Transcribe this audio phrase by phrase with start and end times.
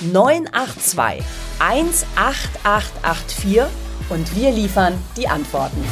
[0.00, 1.24] 982
[1.58, 3.62] 18884
[4.10, 5.82] und wir liefern die Antworten.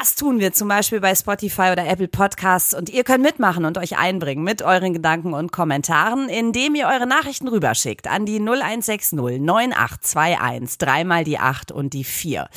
[0.00, 3.76] Das tun wir zum Beispiel bei Spotify oder Apple Podcasts und ihr könnt mitmachen und
[3.76, 9.18] euch einbringen mit euren Gedanken und Kommentaren, indem ihr eure Nachrichten rüberschickt an die 0160
[9.18, 12.48] 9821, dreimal die 8 und die 4.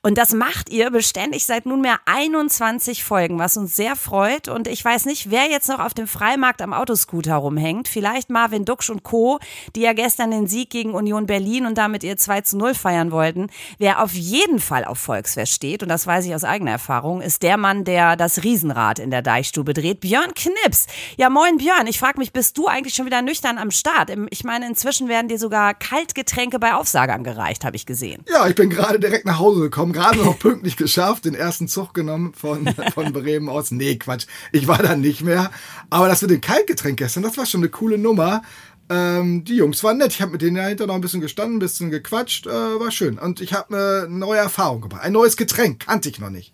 [0.00, 4.48] Und das macht ihr beständig seit nunmehr 21 Folgen, was uns sehr freut.
[4.48, 7.88] Und ich weiß nicht, wer jetzt noch auf dem Freimarkt am Autoscooter rumhängt.
[7.88, 9.38] Vielleicht Marvin Duksch und Co.,
[9.76, 13.12] die ja gestern den Sieg gegen Union Berlin und damit ihr 2 zu 0 feiern
[13.12, 13.48] wollten.
[13.76, 17.42] Wer auf jeden Fall auf Volksfest steht, und das weiß ich aus eigener Erfahrung, ist
[17.42, 20.86] der Mann, der das Riesenrad in der Deichstube dreht, Björn Knips.
[21.16, 24.10] Ja, moin Björn, ich frage mich, bist du eigentlich schon wieder nüchtern am Start?
[24.30, 28.24] Ich meine, inzwischen werden dir sogar Kaltgetränke bei Aufsagern gereicht, habe ich gesehen.
[28.28, 31.94] Ja, ich bin gerade direkt nach Hause gekommen, gerade noch pünktlich geschafft, den ersten Zug
[31.94, 33.70] genommen von, von Bremen aus.
[33.70, 35.50] Nee, Quatsch, ich war da nicht mehr.
[35.90, 38.42] Aber das mit dem Kaltgetränk gestern, das war schon eine coole Nummer.
[38.90, 40.12] Ähm, die Jungs waren nett.
[40.12, 42.46] Ich habe mit denen dahinter noch ein bisschen gestanden, ein bisschen gequatscht.
[42.46, 43.18] Äh, war schön.
[43.18, 45.02] Und ich habe eine neue Erfahrung gemacht.
[45.02, 46.52] Ein neues Getränk kannte ich noch nicht.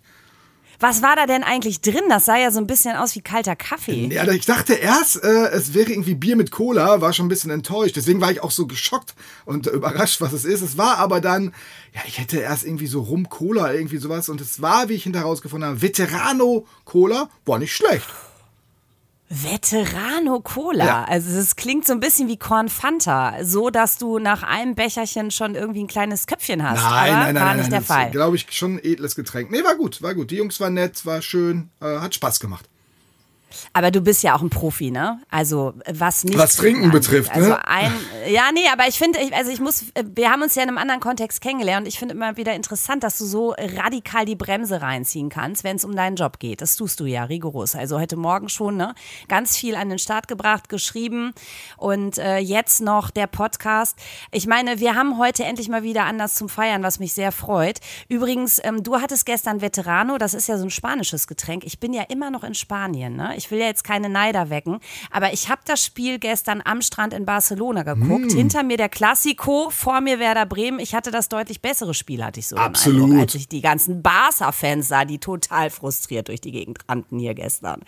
[0.79, 2.03] Was war da denn eigentlich drin?
[2.07, 4.09] Das sah ja so ein bisschen aus wie kalter Kaffee.
[4.13, 7.49] Ja, ich dachte erst, äh, es wäre irgendwie Bier mit Cola, war schon ein bisschen
[7.49, 7.95] enttäuscht.
[7.95, 10.61] Deswegen war ich auch so geschockt und überrascht, was es ist.
[10.61, 11.53] Es war aber dann,
[11.93, 14.29] ja, ich hätte erst irgendwie so Rum-Cola, irgendwie sowas.
[14.29, 17.29] Und es war, wie ich hinterher rausgefunden habe, Veterano-Cola.
[17.45, 18.07] War nicht schlecht.
[19.29, 20.85] Veterano Cola.
[20.85, 21.03] Ja.
[21.03, 25.31] Also es klingt so ein bisschen wie Corn Fanta, so dass du nach einem Becherchen
[25.31, 26.81] schon irgendwie ein kleines Köpfchen hast.
[26.81, 28.11] Nein, Aber nein, nein, war nein, nicht nein, der Fall.
[28.11, 29.51] Glaube ich schon ein edles Getränk.
[29.51, 30.31] Nee, war gut, war gut.
[30.31, 32.69] Die Jungs waren nett, war schön, äh, hat Spaß gemacht.
[33.73, 35.19] Aber du bist ja auch ein Profi, ne?
[35.29, 36.37] Also was nicht.
[36.37, 37.01] Was Trinken angeht.
[37.01, 37.67] betrifft, also ne?
[37.67, 37.91] Ein,
[38.27, 40.99] ja, nee, aber ich finde, also ich muss, wir haben uns ja in einem anderen
[40.99, 45.29] Kontext kennengelernt und ich finde immer wieder interessant, dass du so radikal die Bremse reinziehen
[45.29, 46.61] kannst, wenn es um deinen Job geht.
[46.61, 47.75] Das tust du ja rigoros.
[47.75, 48.93] Also heute Morgen schon, ne?
[49.27, 51.33] Ganz viel an den Start gebracht, geschrieben
[51.77, 53.97] und äh, jetzt noch der Podcast.
[54.31, 57.79] Ich meine, wir haben heute endlich mal wieder anders zum Feiern, was mich sehr freut.
[58.09, 61.63] Übrigens, ähm, du hattest gestern Veterano, das ist ja so ein spanisches Getränk.
[61.65, 63.35] Ich bin ja immer noch in Spanien, ne?
[63.37, 64.79] Ich will ja jetzt keine Neider wecken,
[65.11, 68.16] aber ich habe das Spiel gestern am Strand in Barcelona geguckt.
[68.25, 68.29] Mm.
[68.29, 70.79] Hinter mir der Classico, vor mir Werder Bremen.
[70.79, 73.03] Ich hatte das deutlich bessere Spiel, hatte ich so Absolut.
[73.03, 77.33] Eindruck, als ich die ganzen Barca-Fans sah, die total frustriert durch die Gegend rannten hier
[77.33, 77.81] gestern.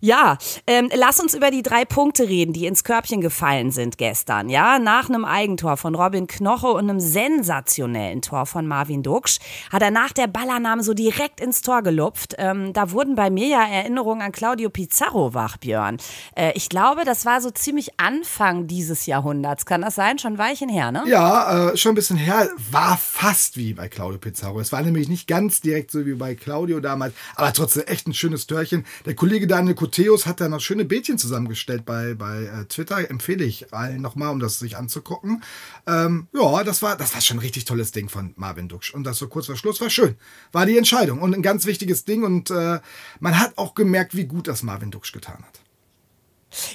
[0.00, 4.48] Ja, ähm, lass uns über die drei Punkte reden, die ins Körbchen gefallen sind gestern.
[4.48, 9.38] Ja, nach einem Eigentor von Robin Knoche und einem sensationellen Tor von Marvin Duksch
[9.72, 12.34] hat er nach der Ballannahme so direkt ins Tor gelupft.
[12.38, 15.96] Ähm, da wurden bei mir ja Erinnerungen an Claudio Pizarro wach, Björn.
[16.36, 19.66] Äh, ich glaube, das war so ziemlich Anfang dieses Jahrhunderts.
[19.66, 20.18] Kann das sein?
[20.18, 21.02] Schon ein Weilchen her, ne?
[21.06, 22.48] Ja, äh, schon ein bisschen her.
[22.70, 24.60] War fast wie bei Claudio Pizarro.
[24.60, 28.14] Es war nämlich nicht ganz direkt so wie bei Claudio damals, aber trotzdem echt ein
[28.14, 28.84] schönes Törchen.
[29.04, 33.10] Der Kollege Daniel Koteus hat da noch schöne Bildchen zusammengestellt bei, bei äh, Twitter.
[33.10, 35.42] Empfehle ich allen nochmal, um das sich anzugucken.
[35.86, 38.92] Ähm, ja, das war, das war schon ein richtig tolles Ding von Marvin Duksch.
[38.92, 40.16] Und das so kurz vor Schluss war schön.
[40.52, 42.22] War die Entscheidung und ein ganz wichtiges Ding.
[42.22, 42.80] Und äh,
[43.18, 45.57] man hat auch gemerkt, wie gut das Marvin Duksch getan hat.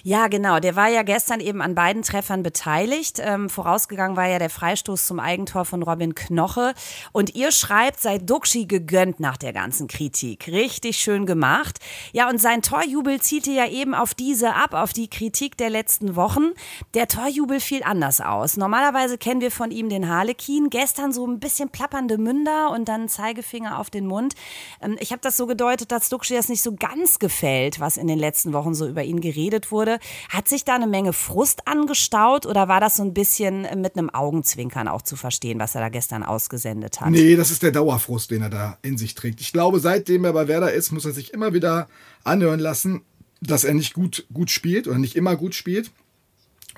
[0.03, 0.59] Ja, genau.
[0.59, 3.19] Der war ja gestern eben an beiden Treffern beteiligt.
[3.19, 6.73] Ähm, vorausgegangen war ja der Freistoß zum Eigentor von Robin Knoche.
[7.11, 10.47] Und ihr schreibt, sei Duxi gegönnt nach der ganzen Kritik.
[10.47, 11.79] Richtig schön gemacht.
[12.11, 16.15] Ja, und sein Torjubel zielte ja eben auf diese ab, auf die Kritik der letzten
[16.15, 16.51] Wochen.
[16.93, 18.57] Der Torjubel fiel anders aus.
[18.57, 20.69] Normalerweise kennen wir von ihm den Harlekin.
[20.69, 24.35] Gestern so ein bisschen plappernde Münder und dann Zeigefinger auf den Mund.
[24.81, 28.07] Ähm, ich habe das so gedeutet, dass Duxi das nicht so ganz gefällt, was in
[28.07, 29.99] den letzten Wochen so über ihn geredet geredet wurde.
[30.29, 34.09] Hat sich da eine Menge Frust angestaut oder war das so ein bisschen mit einem
[34.09, 37.09] Augenzwinkern auch zu verstehen, was er da gestern ausgesendet hat?
[37.09, 39.41] Nee, das ist der Dauerfrust, den er da in sich trägt.
[39.41, 41.87] Ich glaube, seitdem er bei Werder ist, muss er sich immer wieder
[42.23, 43.01] anhören lassen,
[43.41, 45.91] dass er nicht gut, gut spielt oder nicht immer gut spielt.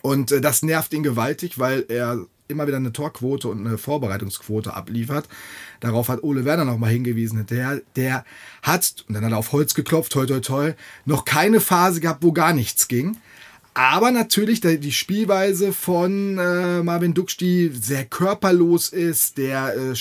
[0.02, 4.74] Und äh, das nervt ihn gewaltig, weil er immer wieder eine Torquote und eine Vorbereitungsquote
[4.74, 5.28] abliefert.
[5.80, 7.46] Darauf hat Ole Werner nochmal hingewiesen.
[7.48, 8.26] Der, der
[8.62, 10.74] hat, und dann hat er auf Holz geklopft, toi toi toi,
[11.06, 13.18] noch keine Phase gehabt, wo gar nichts ging.
[13.74, 19.94] Aber natürlich die Spielweise von äh, Marvin Duksch, die sehr körperlos ist, der, äh,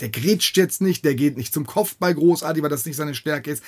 [0.00, 3.50] der grätscht jetzt nicht, der geht nicht zum Kopfball großartig, weil das nicht seine Stärke
[3.50, 3.62] ist.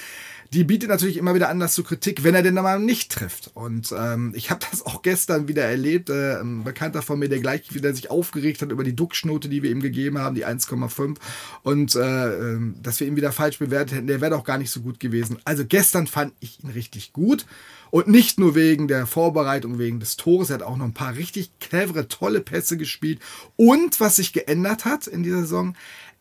[0.53, 3.51] Die bietet natürlich immer wieder Anlass zur Kritik, wenn er denn mal nicht trifft.
[3.53, 6.09] Und ähm, ich habe das auch gestern wieder erlebt.
[6.09, 9.63] Äh, ein Bekannter von mir, der gleich wieder sich aufgeregt hat über die Duxchnote, die
[9.63, 11.17] wir ihm gegeben haben, die 1,5.
[11.63, 14.71] Und äh, ähm, dass wir ihn wieder falsch bewertet hätten, der wäre doch gar nicht
[14.71, 15.39] so gut gewesen.
[15.45, 17.45] Also gestern fand ich ihn richtig gut.
[17.91, 20.51] Und nicht nur wegen der Vorbereitung, wegen des Tores.
[20.51, 23.21] Er hat auch noch ein paar richtig clevere, tolle Pässe gespielt.
[23.57, 25.75] Und was sich geändert hat in dieser Saison,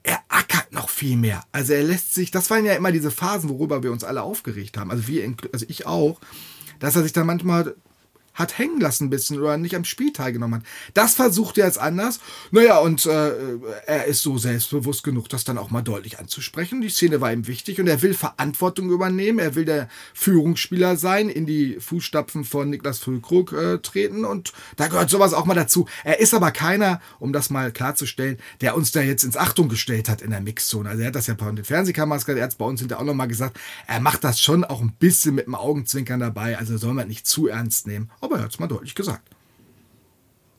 [0.07, 1.43] er ackert noch viel mehr.
[1.51, 4.77] Also er lässt sich, das waren ja immer diese Phasen, worüber wir uns alle aufgeregt
[4.77, 4.89] haben.
[4.89, 6.19] Also wir, also ich auch,
[6.79, 7.75] dass er sich dann manchmal
[8.37, 10.67] hat hängen lassen ein bisschen oder nicht am Spiel teilgenommen hat.
[10.93, 12.19] Das versucht er jetzt anders.
[12.51, 13.31] Naja, und äh,
[13.85, 16.81] er ist so selbstbewusst genug, das dann auch mal deutlich anzusprechen.
[16.81, 19.39] Die Szene war ihm wichtig und er will Verantwortung übernehmen.
[19.39, 24.87] Er will der Führungsspieler sein, in die Fußstapfen von Niklas Füllkrug äh, treten und da
[24.87, 25.87] gehört sowas auch mal dazu.
[26.03, 30.09] Er ist aber keiner, um das mal klarzustellen, der uns da jetzt ins Achtung gestellt
[30.09, 30.89] hat in der Mixzone.
[30.89, 33.01] Also er hat das ja bei den Fernsehkameras gesagt, er hat es bei uns hinterher
[33.01, 36.77] auch nochmal gesagt, er macht das schon auch ein bisschen mit dem Augenzwinkern dabei, also
[36.77, 39.29] soll man nicht zu ernst nehmen aber er hat es mal deutlich gesagt.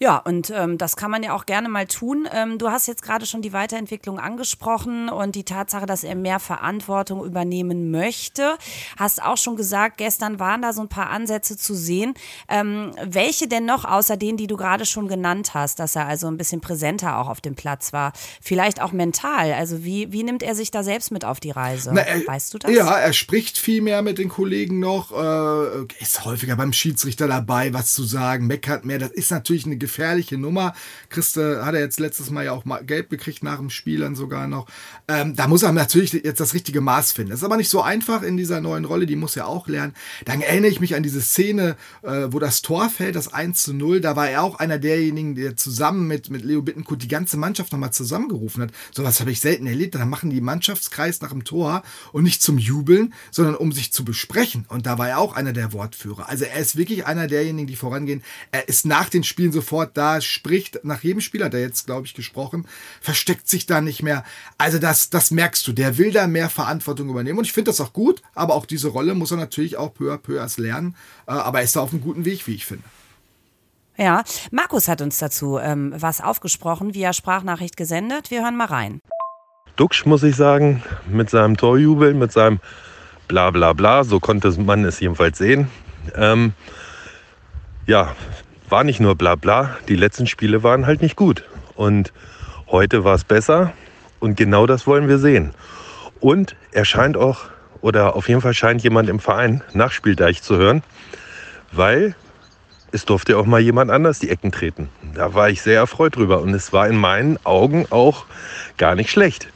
[0.00, 2.28] Ja, und ähm, das kann man ja auch gerne mal tun.
[2.32, 6.38] Ähm, du hast jetzt gerade schon die Weiterentwicklung angesprochen und die Tatsache, dass er mehr
[6.38, 8.56] Verantwortung übernehmen möchte.
[8.96, 12.14] Hast auch schon gesagt, gestern waren da so ein paar Ansätze zu sehen.
[12.48, 16.28] Ähm, welche denn noch, außer denen, die du gerade schon genannt hast, dass er also
[16.28, 18.12] ein bisschen präsenter auch auf dem Platz war?
[18.40, 19.52] Vielleicht auch mental.
[19.52, 21.90] Also wie, wie nimmt er sich da selbst mit auf die Reise?
[21.92, 22.70] Na, er, weißt du das?
[22.70, 27.74] Ja, er spricht viel mehr mit den Kollegen noch, äh, ist häufiger beim Schiedsrichter dabei,
[27.74, 29.00] was zu sagen, meckert mehr.
[29.00, 30.75] Das ist natürlich eine gefährliche Nummer.
[31.08, 34.14] Christe hat er jetzt letztes Mal ja auch mal gelb gekriegt nach dem Spiel dann
[34.14, 34.67] sogar noch.
[35.08, 37.31] Ähm, da muss er natürlich jetzt das richtige Maß finden.
[37.31, 39.94] Das ist aber nicht so einfach in dieser neuen Rolle, die muss er auch lernen.
[40.26, 43.73] Dann erinnere ich mich an diese Szene, äh, wo das Tor fällt, das 1 zu
[43.73, 44.00] 0.
[44.00, 47.73] Da war er auch einer derjenigen, der zusammen mit, mit Leo Bittenkurt die ganze Mannschaft
[47.73, 48.73] nochmal zusammengerufen hat.
[48.93, 49.94] Sowas habe ich selten erlebt.
[49.94, 51.82] Da machen die Mannschaftskreis nach dem Tor
[52.12, 54.67] und nicht zum Jubeln, sondern um sich zu besprechen.
[54.69, 56.29] Und da war er auch einer der Wortführer.
[56.29, 58.23] Also er ist wirklich einer derjenigen, die vorangehen.
[58.52, 61.86] Er ist nach den Spielen sofort sofort da, spricht nach jedem Spiel, hat er jetzt,
[61.86, 62.66] glaube ich, gesprochen,
[63.00, 64.25] versteckt sich da nicht mehr.
[64.56, 67.80] Also das, das merkst du, der will da mehr Verantwortung übernehmen und ich finde das
[67.80, 70.96] auch gut, aber auch diese Rolle muss er natürlich auch peu à peu erst lernen,
[71.26, 72.84] äh, aber er ist da auf einem guten Weg, wie ich finde.
[73.96, 78.31] Ja, Markus hat uns dazu ähm, was aufgesprochen, via Sprachnachricht gesendet.
[78.31, 79.00] Wir hören mal rein.
[79.76, 82.58] Duxch, muss ich sagen, mit seinem Torjubel, mit seinem
[83.28, 85.69] bla bla bla, so konnte man es jedenfalls sehen.
[86.14, 86.52] Ähm,
[87.86, 88.14] ja,
[88.70, 91.44] war nicht nur bla bla, die letzten Spiele waren halt nicht gut.
[91.75, 92.12] Und
[92.69, 93.73] heute war es besser
[94.20, 95.53] und genau das wollen wir sehen.
[96.20, 97.47] Und er scheint auch,
[97.81, 100.82] oder auf jeden Fall scheint jemand im Verein Nachspieldeich zu hören,
[101.73, 102.15] weil
[102.91, 104.88] es durfte auch mal jemand anders die Ecken treten.
[105.15, 108.25] Da war ich sehr erfreut drüber und es war in meinen Augen auch
[108.76, 109.49] gar nicht schlecht.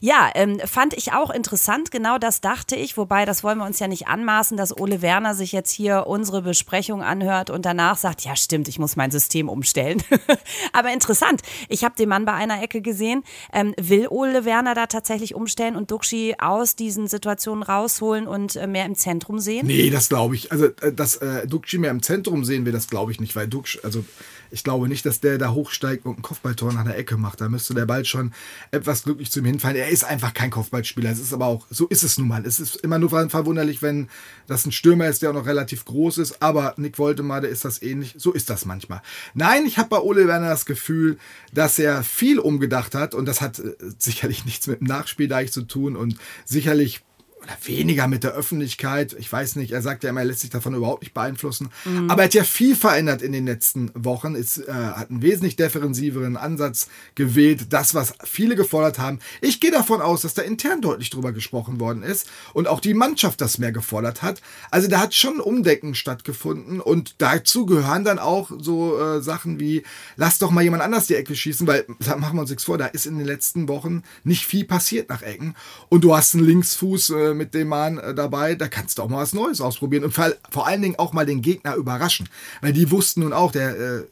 [0.00, 1.90] Ja, ähm, fand ich auch interessant.
[1.90, 2.96] Genau das dachte ich.
[2.96, 6.42] Wobei, das wollen wir uns ja nicht anmaßen, dass Ole Werner sich jetzt hier unsere
[6.42, 10.02] Besprechung anhört und danach sagt, ja stimmt, ich muss mein System umstellen.
[10.72, 11.42] Aber interessant.
[11.68, 13.22] Ich habe den Mann bei einer Ecke gesehen.
[13.52, 18.66] Ähm, will Ole Werner da tatsächlich umstellen und Duxi aus diesen Situationen rausholen und äh,
[18.66, 19.66] mehr im Zentrum sehen?
[19.66, 20.52] Nee, das glaube ich.
[20.52, 23.48] Also, äh, dass äh, Duxi mehr im Zentrum sehen will, das glaube ich nicht, weil
[23.48, 24.04] Duxi, also
[24.50, 27.40] ich glaube nicht, dass der da hochsteigt und ein Kopfballtor nach der Ecke macht.
[27.40, 28.32] Da müsste der Ball schon
[28.70, 29.76] etwas glücklich zu ihm hinfallen.
[29.76, 31.10] Er ist einfach kein Kopfballspieler.
[31.10, 32.44] Es ist aber auch, so ist es nun mal.
[32.44, 34.08] Es ist immer nur verwunderlich, wenn
[34.46, 36.42] das ein Stürmer ist, der auch noch relativ groß ist.
[36.42, 38.14] Aber Nick Woltemade ist das ähnlich.
[38.18, 39.02] So ist das manchmal.
[39.34, 41.18] Nein, ich habe bei Ole Werner das Gefühl,
[41.52, 45.44] dass er viel umgedacht hat und das hat äh, sicherlich nichts mit dem Nachspiel da
[45.46, 47.02] zu tun und sicherlich
[47.44, 49.14] oder weniger mit der Öffentlichkeit.
[49.18, 51.68] Ich weiß nicht, er sagt ja immer, er lässt sich davon überhaupt nicht beeinflussen.
[51.84, 52.10] Mhm.
[52.10, 54.34] Aber er hat ja viel verändert in den letzten Wochen.
[54.34, 57.66] Es äh, hat einen wesentlich defensiveren Ansatz gewählt.
[57.70, 59.18] Das, was viele gefordert haben.
[59.40, 62.94] Ich gehe davon aus, dass da intern deutlich drüber gesprochen worden ist und auch die
[62.94, 64.40] Mannschaft das mehr gefordert hat.
[64.70, 69.82] Also da hat schon Umdecken stattgefunden und dazu gehören dann auch so äh, Sachen wie,
[70.16, 72.78] lass doch mal jemand anders die Ecke schießen, weil, da machen wir uns nichts vor,
[72.78, 75.54] da ist in den letzten Wochen nicht viel passiert nach Ecken.
[75.90, 79.08] Und du hast einen Linksfuß äh, mit dem Mann äh, dabei, da kannst du auch
[79.08, 82.28] mal was Neues ausprobieren und vor, vor allen Dingen auch mal den Gegner überraschen.
[82.60, 84.04] Weil die wussten nun auch, der äh,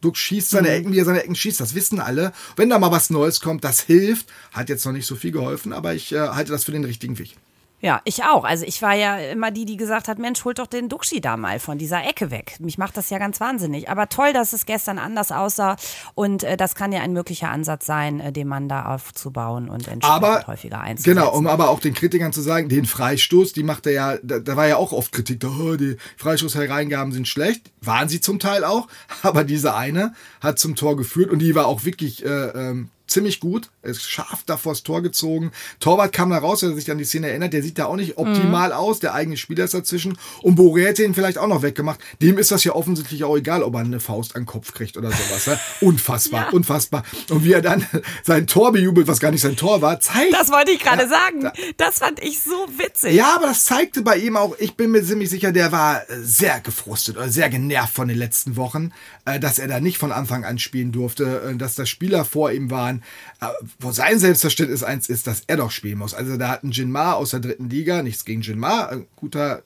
[0.00, 0.74] Duck schießt seine mhm.
[0.74, 2.32] Ecken, wie er seine Ecken schießt, das wissen alle.
[2.56, 4.28] Wenn da mal was Neues kommt, das hilft.
[4.52, 7.18] Hat jetzt noch nicht so viel geholfen, aber ich äh, halte das für den richtigen
[7.18, 7.36] Weg.
[7.80, 8.44] Ja, ich auch.
[8.44, 11.36] Also ich war ja immer die, die gesagt hat, Mensch, holt doch den Duxi da
[11.36, 12.56] mal von dieser Ecke weg.
[12.58, 13.88] Mich macht das ja ganz wahnsinnig.
[13.88, 15.76] Aber toll, dass es gestern anders aussah.
[16.16, 19.86] Und äh, das kann ja ein möglicher Ansatz sein, äh, den Mann da aufzubauen und
[19.86, 21.16] entsprechend aber, häufiger einzusetzen.
[21.16, 24.40] Genau, um aber auch den Kritikern zu sagen, den Freistoß, die macht er ja, da,
[24.40, 27.70] da war ja auch oft Kritik, oh, die Freistoßhereingaben sind schlecht.
[27.80, 28.88] Waren sie zum Teil auch.
[29.22, 32.24] Aber diese eine hat zum Tor geführt und die war auch wirklich...
[32.24, 35.50] Äh, ähm, ziemlich gut, ist scharf da vors Tor gezogen.
[35.80, 37.96] Torwart kam da raus, wenn er sich an die Szene erinnert, der sieht da auch
[37.96, 38.74] nicht optimal mhm.
[38.74, 40.18] aus, der eigene Spieler ist dazwischen.
[40.42, 42.00] Und Boré hätte ihn vielleicht auch noch weggemacht.
[42.22, 44.96] Dem ist das ja offensichtlich auch egal, ob er eine Faust an den Kopf kriegt
[44.96, 45.46] oder sowas.
[45.46, 45.58] Ne?
[45.80, 46.50] Unfassbar, ja.
[46.50, 47.02] unfassbar.
[47.30, 47.86] Und wie er dann
[48.22, 50.34] sein Tor bejubelt, was gar nicht sein Tor war, zeigt.
[50.34, 51.50] Das wollte ich gerade ja, sagen.
[51.76, 53.14] Das fand ich so witzig.
[53.14, 56.60] Ja, aber das zeigte bei ihm auch, ich bin mir ziemlich sicher, der war sehr
[56.60, 58.92] gefrustet oder sehr genervt von den letzten Wochen,
[59.24, 62.52] äh, dass er da nicht von Anfang an spielen durfte, äh, dass da Spieler vor
[62.52, 62.97] ihm waren,
[63.40, 63.46] äh,
[63.78, 66.14] wo sein Selbstverständnis eins ist, dass er doch spielen muss.
[66.14, 69.62] Also da hat ein Jinma aus der dritten Liga, nichts gegen Jinma, ein guter,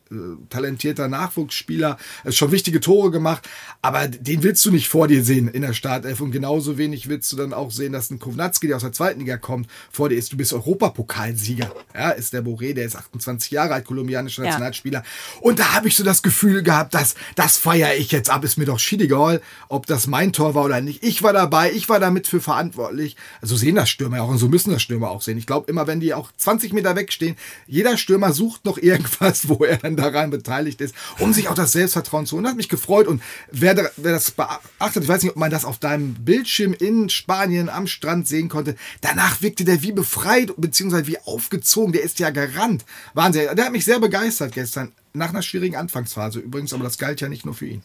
[0.50, 1.98] talentierter Nachwuchsspieler,
[2.28, 3.48] schon wichtige Tore gemacht,
[3.80, 7.32] aber den willst du nicht vor dir sehen in der Startelf und genauso wenig willst
[7.32, 10.16] du dann auch sehen, dass ein Kovnatski, der aus der zweiten Liga kommt, vor dir
[10.16, 10.32] ist.
[10.32, 15.00] Du bist Europapokalsieger, ja, ist der Boré, der ist 28 Jahre alt, kolumbianischer Nationalspieler.
[15.00, 15.40] Ja.
[15.40, 18.58] Und da habe ich so das Gefühl gehabt, dass das feiere ich jetzt ab, ist
[18.58, 21.02] mir doch schiedegal, ob das mein Tor war oder nicht.
[21.02, 23.16] Ich war dabei, ich war damit für verantwortlich.
[23.40, 25.38] So sehen das Stürmer auch und so müssen das Stürmer auch sehen.
[25.38, 27.36] Ich glaube immer, wenn die auch 20 Meter wegstehen,
[27.66, 31.72] jeder Stürmer sucht noch irgendwas, wo er dann daran beteiligt ist, um sich auch das
[31.72, 32.44] Selbstvertrauen zu holen.
[32.44, 35.64] Das hat mich gefreut und wer, wer das beachtet, ich weiß nicht, ob man das
[35.64, 41.06] auf deinem Bildschirm in Spanien am Strand sehen konnte, danach wirkte der wie befreit, beziehungsweise
[41.06, 42.84] wie aufgezogen, der ist ja gerannt.
[43.14, 47.20] Wahnsinn, der hat mich sehr begeistert gestern, nach einer schwierigen Anfangsphase übrigens, aber das galt
[47.20, 47.82] ja nicht nur für ihn.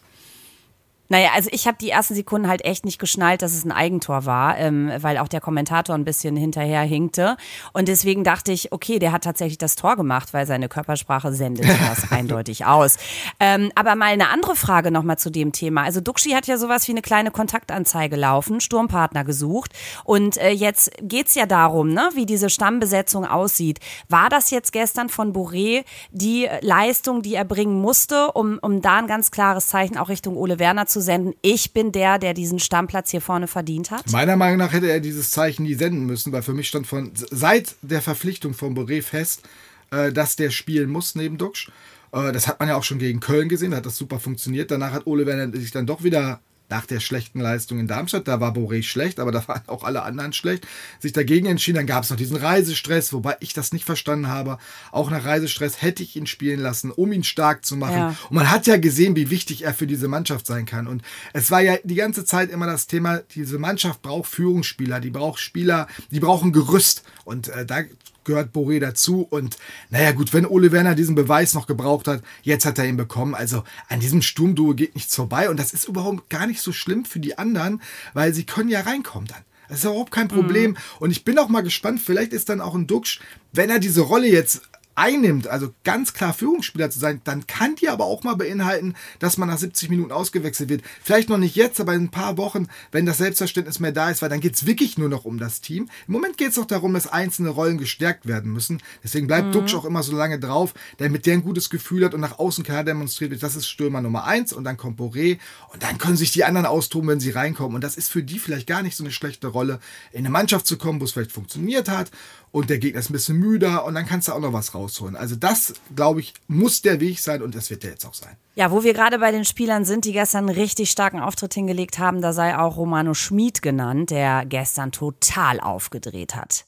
[1.08, 4.26] Naja, also ich habe die ersten Sekunden halt echt nicht geschnallt, dass es ein Eigentor
[4.26, 7.36] war, ähm, weil auch der Kommentator ein bisschen hinterher hinkte.
[7.72, 11.66] Und deswegen dachte ich, okay, der hat tatsächlich das Tor gemacht, weil seine Körpersprache sendet
[11.88, 12.96] das eindeutig aus.
[13.40, 15.82] Ähm, aber mal eine andere Frage nochmal zu dem Thema.
[15.84, 19.72] Also Duxi hat ja sowas wie eine kleine Kontaktanzeige laufen, Sturmpartner gesucht.
[20.04, 23.78] Und äh, jetzt geht's ja darum, ne, wie diese Stammbesetzung aussieht.
[24.08, 28.98] War das jetzt gestern von Boré die Leistung, die er bringen musste, um, um da
[28.98, 32.34] ein ganz klares Zeichen auch Richtung Ole Werner zu zu senden, ich bin der, der
[32.34, 34.10] diesen Stammplatz hier vorne verdient hat?
[34.10, 37.12] Meiner Meinung nach hätte er dieses Zeichen nie senden müssen, weil für mich stand von
[37.14, 39.42] seit der Verpflichtung von Boré fest,
[39.90, 41.70] äh, dass der spielen muss neben Duxch.
[42.12, 44.70] Äh, das hat man ja auch schon gegen Köln gesehen, da hat das super funktioniert.
[44.70, 48.40] Danach hat Ole Werner sich dann doch wieder nach der schlechten Leistung in Darmstadt, da
[48.40, 50.66] war Boré schlecht, aber da waren auch alle anderen schlecht,
[51.00, 51.76] sich dagegen entschieden.
[51.76, 54.58] Dann gab es noch diesen Reisestress, wobei ich das nicht verstanden habe.
[54.92, 57.96] Auch nach Reisestress hätte ich ihn spielen lassen, um ihn stark zu machen.
[57.96, 58.16] Ja.
[58.28, 60.86] Und man hat ja gesehen, wie wichtig er für diese Mannschaft sein kann.
[60.86, 65.10] Und es war ja die ganze Zeit immer das Thema, diese Mannschaft braucht Führungsspieler, die
[65.10, 67.02] braucht Spieler, die brauchen Gerüst.
[67.24, 67.82] Und äh, da
[68.28, 69.26] gehört Boré dazu.
[69.28, 69.56] Und
[69.90, 73.34] naja, gut, wenn Ole Werner diesen Beweis noch gebraucht hat, jetzt hat er ihn bekommen.
[73.34, 75.50] Also an diesem Sturmduo geht nichts vorbei.
[75.50, 77.82] Und das ist überhaupt gar nicht so schlimm für die anderen,
[78.14, 79.42] weil sie können ja reinkommen dann.
[79.68, 80.72] Das ist überhaupt kein Problem.
[80.72, 80.76] Mhm.
[81.00, 83.20] Und ich bin auch mal gespannt, vielleicht ist dann auch ein Duxch,
[83.52, 84.62] wenn er diese Rolle jetzt
[84.98, 89.38] einnimmt, also ganz klar Führungsspieler zu sein, dann kann die aber auch mal beinhalten, dass
[89.38, 90.82] man nach 70 Minuten ausgewechselt wird.
[91.02, 94.22] Vielleicht noch nicht jetzt, aber in ein paar Wochen, wenn das Selbstverständnis mehr da ist,
[94.22, 95.88] weil dann geht es wirklich nur noch um das Team.
[96.08, 98.82] Im Moment geht es doch darum, dass einzelne Rollen gestärkt werden müssen.
[99.04, 99.52] Deswegen bleibt mhm.
[99.52, 102.64] Duxch auch immer so lange drauf, damit der ein gutes Gefühl hat und nach außen
[102.64, 105.38] klar demonstriert wird, das ist Stürmer Nummer eins und dann kommt Boré
[105.72, 107.76] und dann können sich die anderen austoben, wenn sie reinkommen.
[107.76, 109.78] Und das ist für die vielleicht gar nicht so eine schlechte Rolle,
[110.10, 112.10] in eine Mannschaft zu kommen, wo es vielleicht funktioniert hat
[112.50, 115.16] und der Gegner ist ein bisschen müder und dann kannst du auch noch was rausholen.
[115.16, 118.36] Also das, glaube ich, muss der Weg sein und das wird der jetzt auch sein.
[118.54, 121.98] Ja, wo wir gerade bei den Spielern sind, die gestern einen richtig starken Auftritt hingelegt
[121.98, 126.64] haben, da sei auch Romano Schmid genannt, der gestern total aufgedreht hat.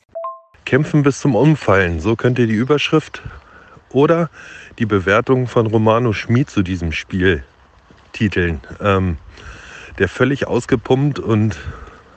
[0.67, 3.23] Kämpfen bis zum Umfallen, so könnte die Überschrift
[3.89, 4.31] oder
[4.79, 7.43] die Bewertung von Romano Schmid zu diesem Spiel
[8.13, 8.61] titeln.
[8.81, 9.19] Ähm,
[9.99, 11.59] der völlig ausgepumpt und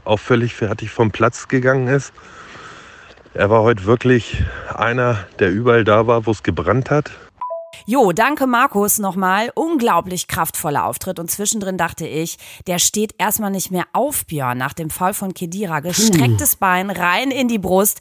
[0.04, 2.14] auch völlig fertig vom Platz gegangen ist
[3.34, 7.12] er war heute wirklich einer, der überall da war, wo es gebrannt hat.
[7.86, 9.52] Jo, danke Markus nochmal.
[9.56, 11.20] Unglaublich kraftvoller Auftritt.
[11.20, 12.38] Und zwischendrin dachte ich,
[12.68, 15.80] der steht erstmal nicht mehr auf, Björn, nach dem Fall von Kedira.
[15.80, 18.00] Gestrecktes Bein, rein in die Brust.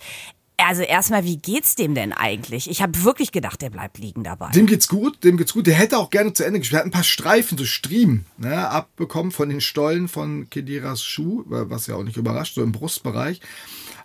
[0.58, 2.70] Also erstmal, wie geht's dem denn eigentlich?
[2.70, 4.50] Ich habe wirklich gedacht, der bleibt liegen dabei.
[4.50, 5.66] Dem geht's gut, dem geht's gut.
[5.66, 6.78] Der hätte auch gerne zu Ende gespielt.
[6.78, 11.42] Er hat ein paar Streifen, so Striemen, ne, abbekommen von den Stollen von Kediras Schuh,
[11.46, 13.40] was ja auch nicht überrascht, so im Brustbereich.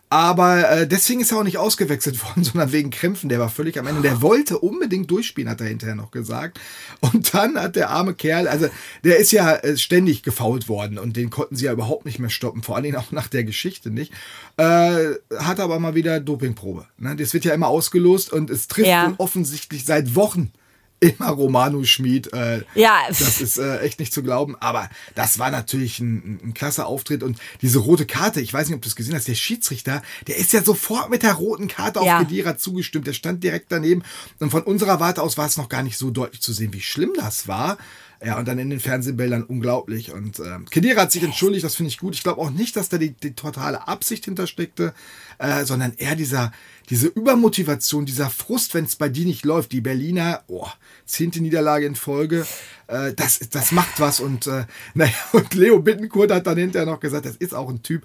[0.09, 3.29] Aber äh, deswegen ist er auch nicht ausgewechselt worden, sondern wegen Krämpfen.
[3.29, 4.01] Der war völlig am Ende.
[4.01, 6.59] Der wollte unbedingt durchspielen, hat er hinterher noch gesagt.
[6.99, 8.67] Und dann hat der arme Kerl, also
[9.03, 12.29] der ist ja äh, ständig gefault worden und den konnten sie ja überhaupt nicht mehr
[12.29, 14.13] stoppen, vor allem auch nach der Geschichte nicht.
[14.55, 16.85] Äh, hat aber mal wieder Dopingprobe.
[16.97, 17.15] Ne?
[17.15, 19.07] Das wird ja immer ausgelost und es trifft ja.
[19.07, 20.51] ihn offensichtlich seit Wochen
[20.99, 22.33] immer Romano Schmid.
[22.33, 23.01] Äh, ja.
[23.07, 24.55] Das ist äh, echt nicht zu glauben.
[24.59, 27.23] Aber das war natürlich ein, ein klasse Auftritt.
[27.23, 30.37] Und diese rote Karte, ich weiß nicht, ob du es gesehen hast, der Schiedsrichter, der
[30.37, 32.19] ist ja sofort mit der roten Karte ja.
[32.19, 33.07] auf Kedira zugestimmt.
[33.07, 34.03] Der stand direkt daneben.
[34.39, 36.81] Und von unserer Warte aus war es noch gar nicht so deutlich zu sehen, wie
[36.81, 37.77] schlimm das war.
[38.25, 40.11] Ja, und dann in den Fernsehbildern unglaublich.
[40.11, 42.15] Und äh, Kedira hat sich entschuldigt, das finde ich gut.
[42.15, 44.93] Ich glaube auch nicht, dass da die, die totale Absicht hintersteckte,
[45.37, 46.51] äh, sondern eher dieser,
[46.89, 49.71] diese Übermotivation, dieser Frust, wenn es bei dir nicht läuft.
[49.71, 50.67] Die Berliner, oh,
[51.05, 52.45] zehnte Niederlage in Folge,
[52.87, 54.19] äh, das, das macht was.
[54.19, 57.83] Und äh, naja, und Leo Bittenkurt hat dann hinterher noch gesagt, das ist auch ein
[57.83, 58.03] Typ.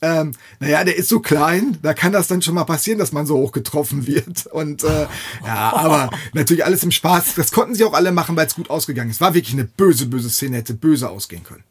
[0.00, 3.26] Ähm, naja, der ist so klein, da kann das dann schon mal passieren, dass man
[3.26, 4.46] so hoch getroffen wird.
[4.46, 5.06] Und äh,
[5.44, 7.34] ja, aber natürlich alles im Spaß.
[7.34, 9.20] Das konnten sie auch alle machen, weil es gut ausgegangen ist.
[9.20, 11.64] War wirklich eine böse, böse Szene, hätte böse ausgehen können.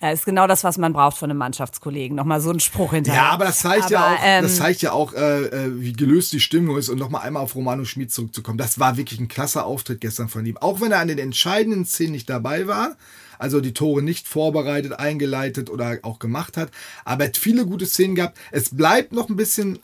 [0.00, 2.16] Ja, ist genau das, was man braucht von einem Mannschaftskollegen.
[2.16, 3.22] Nochmal so ein Spruch hinterher.
[3.22, 5.92] Ja, aber das zeigt aber, ja auch, ähm, das zeigt ja auch, äh, äh, wie
[5.92, 8.58] gelöst die Stimmung ist und nochmal einmal auf Romano Schmid zurückzukommen.
[8.58, 10.56] Das war wirklich ein klasse Auftritt gestern von ihm.
[10.56, 12.96] Auch wenn er an den entscheidenden Szenen nicht dabei war,
[13.38, 16.70] also die Tore nicht vorbereitet, eingeleitet oder auch gemacht hat,
[17.04, 18.38] aber er hat viele gute Szenen gehabt.
[18.52, 19.80] Es bleibt noch ein bisschen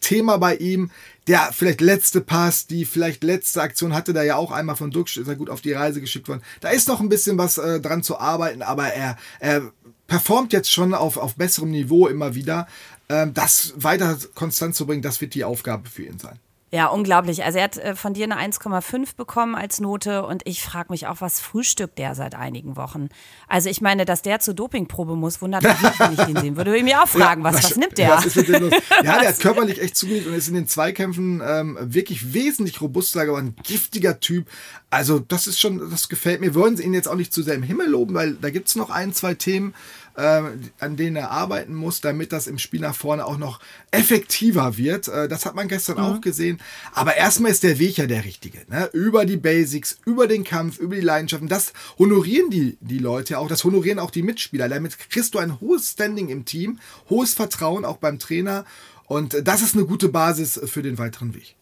[0.00, 0.90] Thema bei ihm.
[1.26, 5.18] Der vielleicht letzte Pass, die vielleicht letzte Aktion hatte da ja auch einmal von Duxch,
[5.18, 6.42] ist er gut auf die Reise geschickt worden.
[6.60, 9.70] Da ist noch ein bisschen was äh, dran zu arbeiten, aber er, er
[10.06, 12.66] performt jetzt schon auf, auf besserem Niveau immer wieder.
[13.10, 16.38] Ähm, das weiter konstant zu bringen, das wird die Aufgabe für ihn sein.
[16.70, 17.44] Ja, unglaublich.
[17.44, 21.06] Also er hat äh, von dir eine 1,5 bekommen als Note und ich frage mich
[21.06, 23.08] auch, was frühstückt der seit einigen Wochen?
[23.48, 26.56] Also ich meine, dass der zur Dopingprobe muss, wundert mich nicht, wenn ich den sehen
[26.56, 26.70] würde.
[26.70, 28.10] Würde ich mir auch fragen, was, ja, was, was nimmt der?
[28.10, 28.34] Was
[29.02, 33.24] ja, der hat körperlich echt zugelegt und ist in den Zweikämpfen ähm, wirklich wesentlich robuster
[33.24, 33.56] geworden.
[33.62, 34.46] Giftiger Typ.
[34.90, 36.48] Also das ist schon, das gefällt mir.
[36.48, 38.76] Wir wollen ihn jetzt auch nicht zu sehr im Himmel loben, weil da gibt es
[38.76, 39.74] noch ein, zwei Themen,
[40.18, 40.42] äh,
[40.80, 43.60] an denen er arbeiten muss, damit das im Spiel nach vorne auch noch
[43.92, 45.06] effektiver wird.
[45.06, 46.02] Äh, das hat man gestern mhm.
[46.02, 46.60] auch gesehen.
[46.92, 48.58] Aber erstmal ist der Weg ja der richtige.
[48.68, 48.90] Ne?
[48.92, 51.48] Über die Basics, über den Kampf, über die Leidenschaften.
[51.48, 53.48] Das honorieren die, die Leute auch.
[53.48, 54.68] Das honorieren auch die Mitspieler.
[54.68, 58.64] Damit kriegst du ein hohes Standing im Team, hohes Vertrauen auch beim Trainer.
[59.06, 61.54] Und das ist eine gute Basis für den weiteren Weg.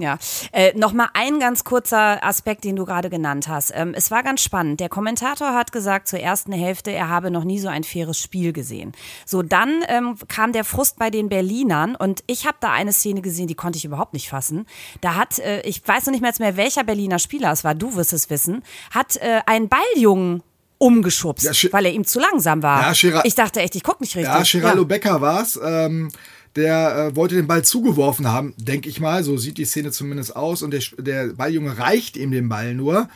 [0.00, 0.16] Ja,
[0.52, 3.72] äh, nochmal ein ganz kurzer Aspekt, den du gerade genannt hast.
[3.74, 4.78] Ähm, es war ganz spannend.
[4.78, 8.52] Der Kommentator hat gesagt zur ersten Hälfte, er habe noch nie so ein faires Spiel
[8.52, 8.92] gesehen.
[9.26, 13.22] So, dann ähm, kam der Frust bei den Berlinern und ich habe da eine Szene
[13.22, 14.66] gesehen, die konnte ich überhaupt nicht fassen.
[15.00, 17.96] Da hat, äh, ich weiß noch nicht mehr, mehr welcher Berliner Spieler es war, du
[17.96, 18.62] wirst es wissen,
[18.92, 20.44] hat äh, ein Balljungen
[20.78, 22.94] umgeschubst, ja, weil er ihm zu langsam war.
[22.94, 24.52] Ja, ich dachte echt, ich guck nicht richtig.
[24.52, 24.86] Ja, Geraldo ja.
[24.86, 25.58] Becker war's.
[25.60, 26.10] Ähm
[26.58, 29.24] der äh, wollte den Ball zugeworfen haben, denke ich mal.
[29.24, 30.62] So sieht die Szene zumindest aus.
[30.62, 33.08] Und der, der Balljunge reicht ihm den Ball nur.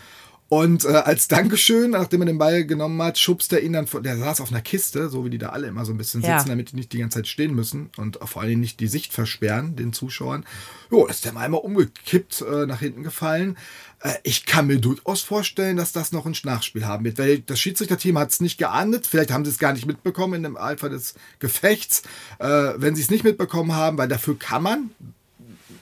[0.53, 4.03] Und äh, als Dankeschön, nachdem er den Ball genommen hat, schubst er ihn dann von,
[4.03, 6.31] der saß auf einer Kiste, so wie die da alle immer so ein bisschen sitzen,
[6.31, 6.45] ja.
[6.45, 9.77] damit die nicht die ganze Zeit stehen müssen und vor allem nicht die Sicht versperren,
[9.77, 10.45] den Zuschauern.
[10.91, 13.57] Jo, ist der mal einmal umgekippt, äh, nach hinten gefallen.
[14.01, 17.59] Äh, ich kann mir durchaus vorstellen, dass das noch ein Nachspiel haben wird, weil das
[17.59, 19.07] Schiedsrichterteam hat es nicht geahndet.
[19.07, 22.03] Vielleicht haben sie es gar nicht mitbekommen in dem Alpha des Gefechts.
[22.41, 24.91] Äh, wenn sie es nicht mitbekommen haben, weil dafür kann man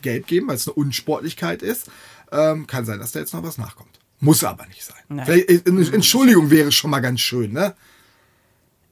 [0.02, 1.90] Gelb geben, weil es eine Unsportlichkeit ist,
[2.30, 3.89] ähm, kann sein, dass da jetzt noch was nachkommt.
[4.20, 4.96] Muss aber nicht sein.
[5.08, 5.26] Nein.
[5.28, 7.74] Äh, Entschuldigung wäre schon mal ganz schön, ne?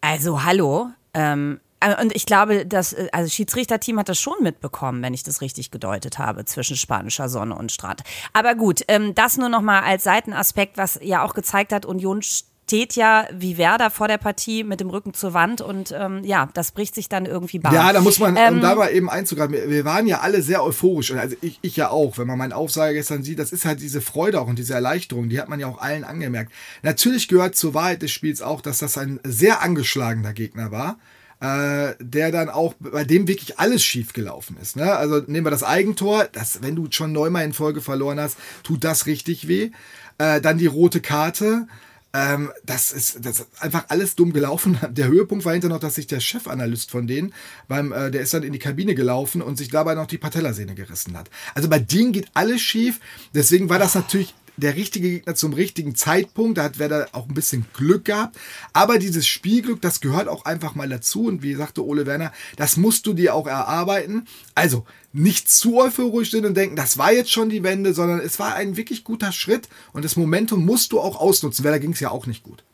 [0.00, 0.90] Also, hallo.
[1.12, 5.22] Ähm, äh, und ich glaube, das äh, also Schiedsrichterteam hat das schon mitbekommen, wenn ich
[5.22, 8.02] das richtig gedeutet habe, zwischen spanischer Sonne und Strand.
[8.32, 12.22] Aber gut, ähm, das nur noch mal als Seitenaspekt, was ja auch gezeigt hat, Union
[12.68, 16.50] steht ja wie Werder vor der Partie mit dem Rücken zur Wand und ähm, ja,
[16.52, 17.72] das bricht sich dann irgendwie Bahn.
[17.72, 20.62] Ja, da muss man, ähm, um da mal eben einzugreifen, wir waren ja alle sehr
[20.62, 23.80] euphorisch, also ich, ich ja auch, wenn man meinen Aufsager gestern sieht, das ist halt
[23.80, 26.52] diese Freude auch und diese Erleichterung, die hat man ja auch allen angemerkt.
[26.82, 30.98] Natürlich gehört zur Wahrheit des Spiels auch, dass das ein sehr angeschlagener Gegner war.
[31.40, 34.74] Äh, der dann auch, bei dem wirklich alles schief gelaufen ist.
[34.74, 34.92] Ne?
[34.96, 38.82] Also nehmen wir das Eigentor, das, wenn du schon neunmal in Folge verloren hast, tut
[38.82, 39.70] das richtig weh.
[40.18, 41.68] Äh, dann die rote Karte,
[42.14, 44.78] ähm, das, ist, das ist einfach alles dumm gelaufen.
[44.90, 47.34] Der Höhepunkt war hinterher noch, dass sich der Chefanalyst von denen,
[47.68, 50.74] beim, äh, der ist dann in die Kabine gelaufen und sich dabei noch die Patellasehne
[50.74, 51.30] gerissen hat.
[51.54, 53.00] Also bei denen geht alles schief.
[53.34, 56.58] Deswegen war das natürlich der richtige Gegner zum richtigen Zeitpunkt.
[56.58, 58.36] Da hat Werder auch ein bisschen Glück gehabt.
[58.72, 61.26] Aber dieses Spielglück, das gehört auch einfach mal dazu.
[61.26, 64.26] Und wie sagte Ole Werner, das musst du dir auch erarbeiten.
[64.54, 68.38] Also nicht zu euphorisch sind und denken, das war jetzt schon die Wende, sondern es
[68.38, 69.68] war ein wirklich guter Schritt.
[69.92, 71.64] Und das Momentum musst du auch ausnutzen.
[71.64, 72.64] Werder ging es ja auch nicht gut.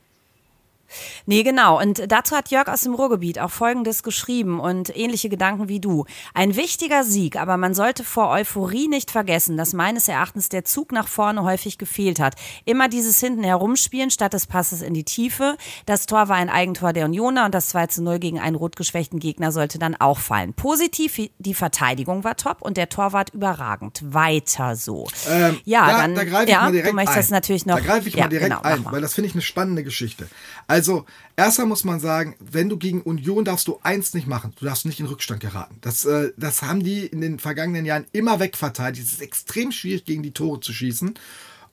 [1.27, 1.81] Nee, genau.
[1.81, 6.05] Und dazu hat Jörg aus dem Ruhrgebiet auch Folgendes geschrieben und ähnliche Gedanken wie du.
[6.35, 10.93] Ein wichtiger Sieg, aber man sollte vor Euphorie nicht vergessen, dass meines Erachtens der Zug
[10.93, 12.35] nach vorne häufig gefehlt hat.
[12.65, 15.57] Immer dieses hinten herumspielen statt des Passes in die Tiefe.
[15.87, 19.19] Das Tor war ein Eigentor der Unioner und das 2 zu 0 gegen einen rotgeschwächten
[19.19, 20.55] Gegner sollte dann auch fallen.
[20.55, 24.01] Positiv, die Verteidigung war top und der Torwart überragend.
[24.05, 25.07] Weiter so.
[25.29, 27.21] Ähm, ja, da, dann, da greife ich ja, mal direkt du möchtest ein.
[27.23, 29.35] Das natürlich noch, da greife ich ja, mal direkt genau, ein, weil das finde ich
[29.35, 30.29] eine spannende Geschichte.
[30.67, 34.53] Also also, erstmal muss man sagen, wenn du gegen Union darfst du eins nicht machen.
[34.59, 35.79] Du darfst nicht in Rückstand geraten.
[35.81, 38.99] Das, äh, das haben die in den vergangenen Jahren immer wegverteilt.
[38.99, 41.15] Es ist extrem schwierig, gegen die Tore zu schießen.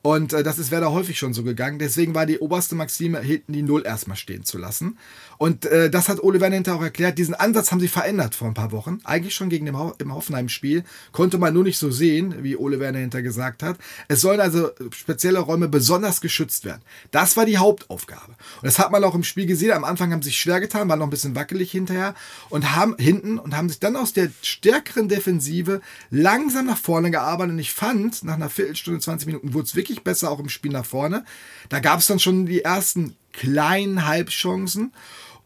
[0.02, 1.78] Und äh, das ist Werder häufig schon so gegangen.
[1.78, 4.98] Deswegen war die oberste Maxime, hinten die Null erstmal stehen zu lassen.
[5.38, 7.18] Und äh, das hat Ole Werner hinterher auch erklärt.
[7.18, 9.00] Diesen Ansatz haben sie verändert vor ein paar Wochen.
[9.04, 10.84] Eigentlich schon gegen dem Ho im Hoffenheim-Spiel.
[11.12, 13.78] Konnte man nur nicht so sehen, wie Ole Werner hinterher gesagt hat.
[14.08, 16.82] Es sollen also spezielle Räume besonders geschützt werden.
[17.12, 18.34] Das war die Hauptaufgabe.
[18.34, 19.72] Und das hat man auch im Spiel gesehen.
[19.72, 22.16] Am Anfang haben sie sich schwer getan, waren noch ein bisschen wackelig hinterher
[22.50, 27.54] und haben hinten und haben sich dann aus der stärkeren Defensive langsam nach vorne gearbeitet.
[27.54, 30.72] Und ich fand, nach einer Viertelstunde, 20 Minuten wurde es wirklich besser, auch im Spiel
[30.72, 31.26] nach vorne.
[31.70, 34.94] Da gab es dann schon die ersten kleinen Halbchancen.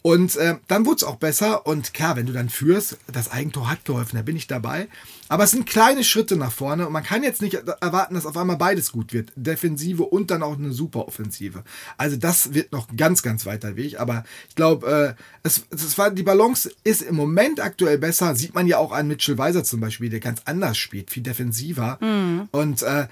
[0.05, 1.65] Und äh, dann wurde es auch besser.
[1.65, 4.87] Und klar, wenn du dann führst, das Eigentor hat geholfen, da bin ich dabei.
[5.29, 8.37] Aber es sind kleine Schritte nach vorne und man kann jetzt nicht erwarten, dass auf
[8.37, 9.31] einmal beides gut wird.
[9.35, 11.63] Defensive und dann auch eine super Offensive.
[11.97, 13.99] Also das wird noch ganz, ganz weiter Weg.
[13.99, 18.35] Aber ich glaube, äh, es, es war, die Balance ist im Moment aktuell besser.
[18.35, 21.97] Sieht man ja auch an Mitchell Weiser zum Beispiel, der ganz anders spielt, viel defensiver.
[21.99, 22.47] Mhm.
[22.51, 23.07] Und äh,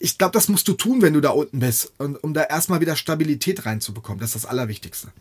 [0.00, 2.80] ich glaube, das musst du tun, wenn du da unten bist, und, um da erstmal
[2.80, 4.18] wieder Stabilität reinzubekommen.
[4.18, 5.12] Das ist das Allerwichtigste.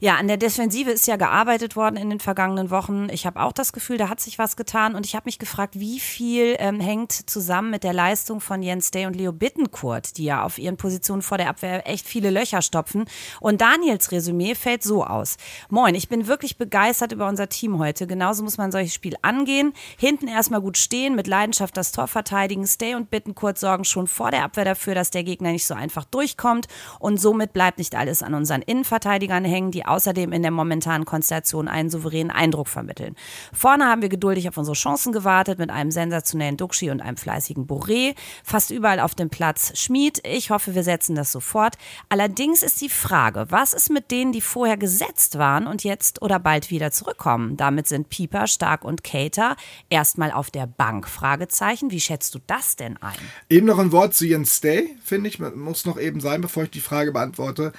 [0.00, 3.08] Ja, an der Defensive ist ja gearbeitet worden in den vergangenen Wochen.
[3.10, 5.78] Ich habe auch das Gefühl, da hat sich was getan und ich habe mich gefragt,
[5.78, 10.24] wie viel ähm, hängt zusammen mit der Leistung von Jens Day und Leo Bittenkurt, die
[10.24, 13.04] ja auf ihren Positionen vor der Abwehr echt viele Löcher stopfen.
[13.40, 15.36] Und Daniels Resümee fällt so aus.
[15.70, 18.06] Moin, ich bin wirklich begeistert über unser Team heute.
[18.06, 19.72] Genauso muss man solches Spiel angehen.
[19.96, 22.66] Hinten erstmal gut stehen, mit Leidenschaft das Tor verteidigen.
[22.66, 26.04] Stay und Bittenkurt sorgen schon vor der Abwehr dafür, dass der Gegner nicht so einfach
[26.04, 26.66] durchkommt
[26.98, 31.68] und somit bleibt nicht alles an unseren Innenverteidigern hängen die außerdem in der momentanen Konstellation
[31.68, 33.14] einen souveränen Eindruck vermitteln.
[33.52, 37.66] Vorne haben wir geduldig auf unsere Chancen gewartet mit einem sensationellen Duxi und einem fleißigen
[37.66, 38.14] Boré.
[38.44, 40.20] Fast überall auf dem Platz Schmied.
[40.24, 41.76] Ich hoffe, wir setzen das sofort.
[42.08, 46.38] Allerdings ist die Frage, was ist mit denen, die vorher gesetzt waren und jetzt oder
[46.38, 47.56] bald wieder zurückkommen?
[47.56, 49.56] Damit sind Pieper, Stark und Cater
[49.90, 51.08] erstmal auf der Bank.
[51.08, 51.90] Fragezeichen.
[51.90, 53.18] Wie schätzt du das denn ein?
[53.48, 56.70] Eben noch ein Wort zu Jens Stay, finde ich, muss noch eben sein, bevor ich
[56.70, 57.72] die Frage beantworte.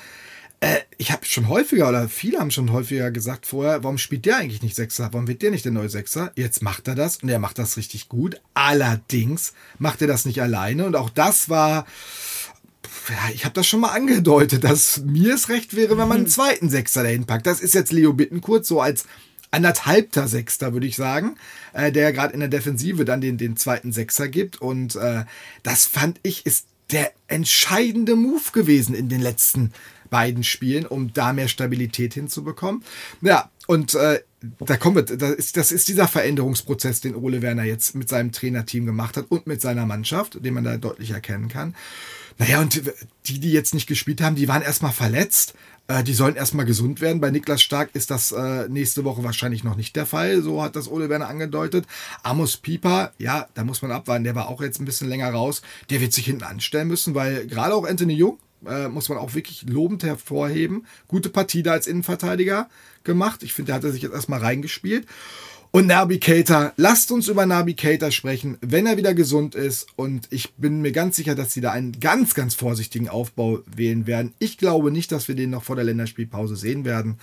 [0.59, 4.37] Äh, ich habe schon häufiger oder viele haben schon häufiger gesagt vorher, warum spielt der
[4.37, 5.09] eigentlich nicht Sechser?
[5.11, 6.31] Warum wird der nicht der neue Sechser?
[6.35, 8.41] Jetzt macht er das und er macht das richtig gut.
[8.53, 11.85] Allerdings macht er das nicht alleine und auch das war
[13.09, 16.27] ja, ich habe das schon mal angedeutet, dass mir es recht wäre, wenn man einen
[16.27, 17.47] zweiten Sechser dahin packt.
[17.47, 19.05] Das ist jetzt Leo Bittenkurt so als
[19.51, 21.35] anderthalbter Sechster, würde ich sagen,
[21.73, 24.61] äh, der gerade in der Defensive dann den, den zweiten Sechser gibt.
[24.61, 25.25] Und äh,
[25.63, 29.71] das fand ich ist der entscheidende Move gewesen in den letzten
[30.09, 32.83] beiden Spielen, um da mehr Stabilität hinzubekommen.
[33.21, 34.21] Ja, und äh,
[34.59, 38.31] da kommen wir, das ist, das ist dieser Veränderungsprozess, den Ole Werner jetzt mit seinem
[38.31, 41.75] Trainerteam gemacht hat und mit seiner Mannschaft, den man da deutlich erkennen kann.
[42.37, 42.81] Naja, und
[43.25, 45.55] die, die jetzt nicht gespielt haben, die waren erstmal verletzt.
[45.89, 47.19] Äh, die sollen erstmal gesund werden.
[47.19, 50.41] Bei Niklas Stark ist das äh, nächste Woche wahrscheinlich noch nicht der Fall.
[50.41, 51.85] So hat das Ole Werner angedeutet.
[52.23, 54.23] Amos Pieper, ja, da muss man abwarten.
[54.23, 55.61] Der war auch jetzt ein bisschen länger raus.
[55.89, 59.33] Der wird sich hinten anstellen müssen, weil gerade auch Anthony Jung, äh, muss man auch
[59.33, 60.85] wirklich lobend hervorheben.
[61.07, 62.69] Gute Partie da als Innenverteidiger
[63.03, 63.43] gemacht.
[63.43, 65.07] Ich finde, der hat er sich jetzt erstmal reingespielt.
[65.71, 69.87] Und Nabi Keita, lasst uns über Nabi Keita sprechen, wenn er wieder gesund ist.
[69.95, 74.07] Und ich bin mir ganz sicher, dass sie da einen ganz, ganz vorsichtigen Aufbau wählen
[74.07, 74.33] werden.
[74.39, 77.19] Ich glaube nicht, dass wir den noch vor der Länderspielpause sehen werden.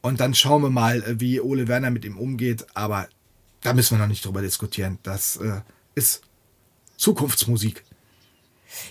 [0.00, 2.66] Und dann schauen wir mal, wie Ole Werner mit ihm umgeht.
[2.74, 3.08] Aber
[3.60, 4.98] da müssen wir noch nicht drüber diskutieren.
[5.04, 5.60] Das äh,
[5.94, 6.22] ist
[6.96, 7.84] Zukunftsmusik.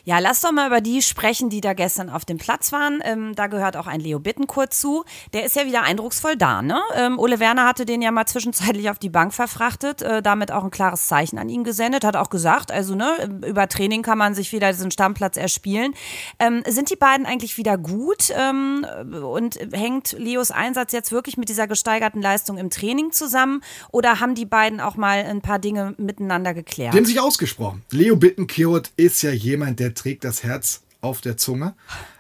[0.05, 3.01] Ja, lass doch mal über die sprechen, die da gestern auf dem Platz waren.
[3.03, 5.03] Ähm, da gehört auch ein Leo Bittenkurt zu.
[5.33, 6.79] Der ist ja wieder eindrucksvoll da, ne?
[6.95, 10.63] Ähm, Ole Werner hatte den ja mal zwischenzeitlich auf die Bank verfrachtet, äh, damit auch
[10.63, 14.35] ein klares Zeichen an ihn gesendet, hat auch gesagt, also ne, über Training kann man
[14.35, 15.93] sich wieder diesen Stammplatz erspielen.
[16.39, 18.85] Ähm, sind die beiden eigentlich wieder gut ähm,
[19.23, 24.35] und hängt Leos Einsatz jetzt wirklich mit dieser gesteigerten Leistung im Training zusammen oder haben
[24.35, 26.93] die beiden auch mal ein paar Dinge miteinander geklärt?
[26.93, 27.83] Die haben sich ausgesprochen.
[27.91, 31.75] Leo Bittenkurt ist ja jemand, der trägt das Herz auf der Zunge.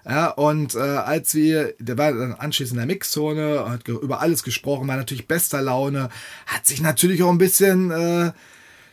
[0.05, 4.43] Ja, und äh, als wir, der war dann anschließend in der Mixzone, hat über alles
[4.43, 6.09] gesprochen, war natürlich bester Laune,
[6.45, 8.31] hat sich natürlich auch ein bisschen äh,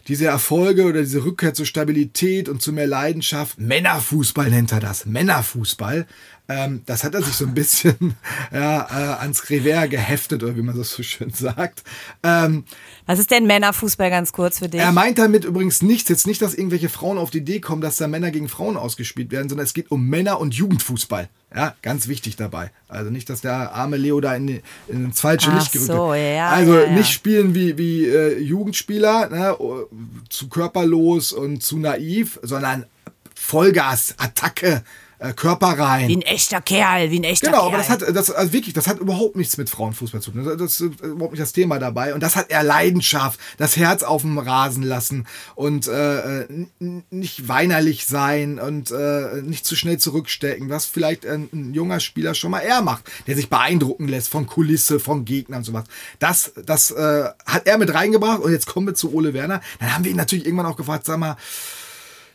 [0.07, 5.07] diese Erfolge oder diese Rückkehr zur Stabilität und zu mehr Leidenschaft, Männerfußball nennt er das,
[5.07, 6.07] Männerfußball,
[6.51, 8.17] ähm, das hat er sich so ein bisschen
[8.53, 11.85] ja, äh, ans Revers geheftet, oder wie man das so schön sagt.
[12.25, 12.65] Ähm,
[13.07, 14.81] Was ist denn Männerfußball ganz kurz für dich?
[14.81, 17.97] Er meint damit übrigens nichts, jetzt nicht, dass irgendwelche Frauen auf die Idee kommen, dass
[17.97, 21.29] da Männer gegen Frauen ausgespielt werden, sondern es geht um Männer- und Jugendfußball.
[21.55, 22.73] Ja, ganz wichtig dabei.
[22.89, 24.61] Also nicht, dass der arme Leo da in, in
[25.05, 26.91] ins falsche Licht gerückt so, ja, Also ja, ja.
[26.93, 29.57] nicht spielen wie, wie äh, Jugendspieler, ne,
[30.29, 32.87] zu körperlos und zu naiv, sondern
[33.35, 34.85] Vollgas, Attacke,
[35.21, 36.09] äh, Körper rein.
[36.09, 37.69] Wie ein echter Kerl, wie ein echter Genau, Kerl.
[37.69, 40.45] aber das hat, das, also wirklich, das hat überhaupt nichts mit Frauenfußball zu tun.
[40.45, 42.15] Das, das ist überhaupt nicht das Thema dabei.
[42.15, 46.47] Und das hat er Leidenschaft, das Herz auf dem Rasen lassen und äh,
[47.11, 52.35] nicht weinerlich sein und äh, nicht zu schnell zurückstecken, was vielleicht ein, ein junger Spieler
[52.35, 55.85] schon mal eher macht, der sich beeindrucken lässt von Kulisse, von Gegnern und sowas.
[56.19, 59.61] Das, das äh, hat er mit reingebracht und jetzt kommen wir zu Ole Werner.
[59.81, 61.37] Dann haben wir ihn natürlich irgendwann auch gefragt, sag mal,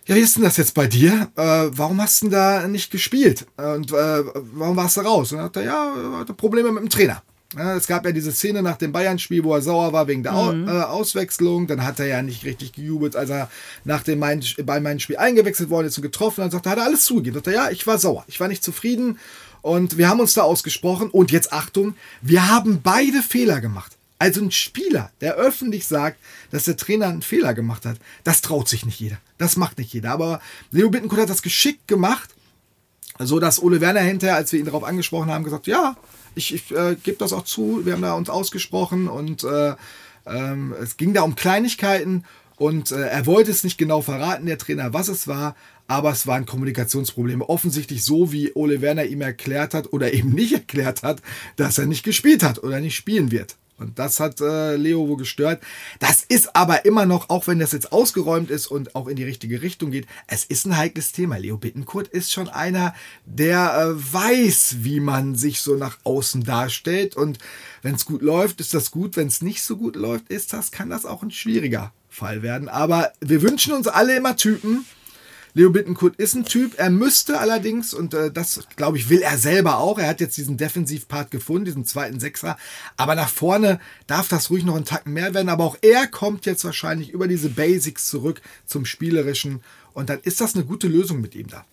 [0.06, 1.32] ja, wie ist denn das jetzt bei dir?
[1.36, 3.46] Äh, warum hast du denn da nicht gespielt?
[3.58, 5.32] Und äh, warum warst du raus?
[5.32, 7.24] Und dann hat er, ja, hatte Probleme mit dem Trainer.
[7.58, 10.36] Ja, es gab ja diese Szene nach dem Bayern-Spiel, wo er sauer war wegen der
[10.36, 11.68] Au äh, Auswechslung.
[11.68, 13.50] Dann hat er ja nicht richtig gejubelt, als er
[13.84, 16.42] nach dem Main bei meinem Spiel eingewechselt worden ist und getroffen.
[16.42, 17.36] Dann sagt er, hat er alles zugegeben.
[17.36, 18.26] Sagt er, ja, ich war sauer.
[18.28, 19.20] Ich war nicht zufrieden.
[19.62, 21.10] Und wir haben uns da ausgesprochen.
[21.10, 23.95] Und jetzt Achtung, wir haben beide Fehler gemacht.
[24.18, 26.18] Also ein Spieler, der öffentlich sagt,
[26.52, 29.18] dass der Trainer einen Fehler gemacht hat, das traut sich nicht jeder.
[29.38, 30.12] Das macht nicht jeder.
[30.12, 32.30] Aber Leo Bittencourt hat das geschickt gemacht,
[33.20, 35.98] so dass Ole Werner hinterher, als wir ihn darauf angesprochen haben, gesagt, ja,
[36.34, 39.76] ich, ich äh, gebe das auch zu, wir haben da uns ausgesprochen und äh,
[40.26, 42.24] ähm, es ging da um Kleinigkeiten
[42.58, 45.56] und äh, er wollte es nicht genau verraten, der Trainer, was es war,
[45.88, 47.48] aber es waren Kommunikationsprobleme.
[47.48, 51.22] Offensichtlich so, wie Ole Werner ihm erklärt hat oder eben nicht erklärt hat,
[51.58, 53.56] dass er nicht gespielt hat oder nicht spielen wird.
[53.78, 55.62] Und das hat äh, Leo wohl gestört.
[56.00, 59.24] Das ist aber immer noch, auch wenn das jetzt ausgeräumt ist und auch in die
[59.24, 61.38] richtige Richtung geht, es ist ein heikles Thema.
[61.38, 67.18] Leo Bittenkurt ist schon einer, der äh, weiß, wie man sich so nach außen darstellt.
[67.18, 67.40] Und
[67.82, 69.18] wenn es gut läuft, ist das gut.
[69.18, 72.70] Wenn es nicht so gut läuft, ist das, kann das auch ein schwieriger Fall werden.
[72.70, 74.86] Aber wir wünschen uns alle immer Typen,
[75.58, 76.78] Leo Bittenkurt ist ein Typ.
[76.78, 79.98] Er müsste allerdings, und äh, das glaube ich, will er selber auch.
[79.98, 82.58] Er hat jetzt diesen Defensivpart gefunden, diesen zweiten Sechser.
[82.98, 85.48] Aber nach vorne darf das ruhig noch einen Tacken mehr werden.
[85.48, 89.62] Aber auch er kommt jetzt wahrscheinlich über diese Basics zurück zum Spielerischen.
[89.94, 91.66] Und dann ist das eine gute Lösung mit ihm da.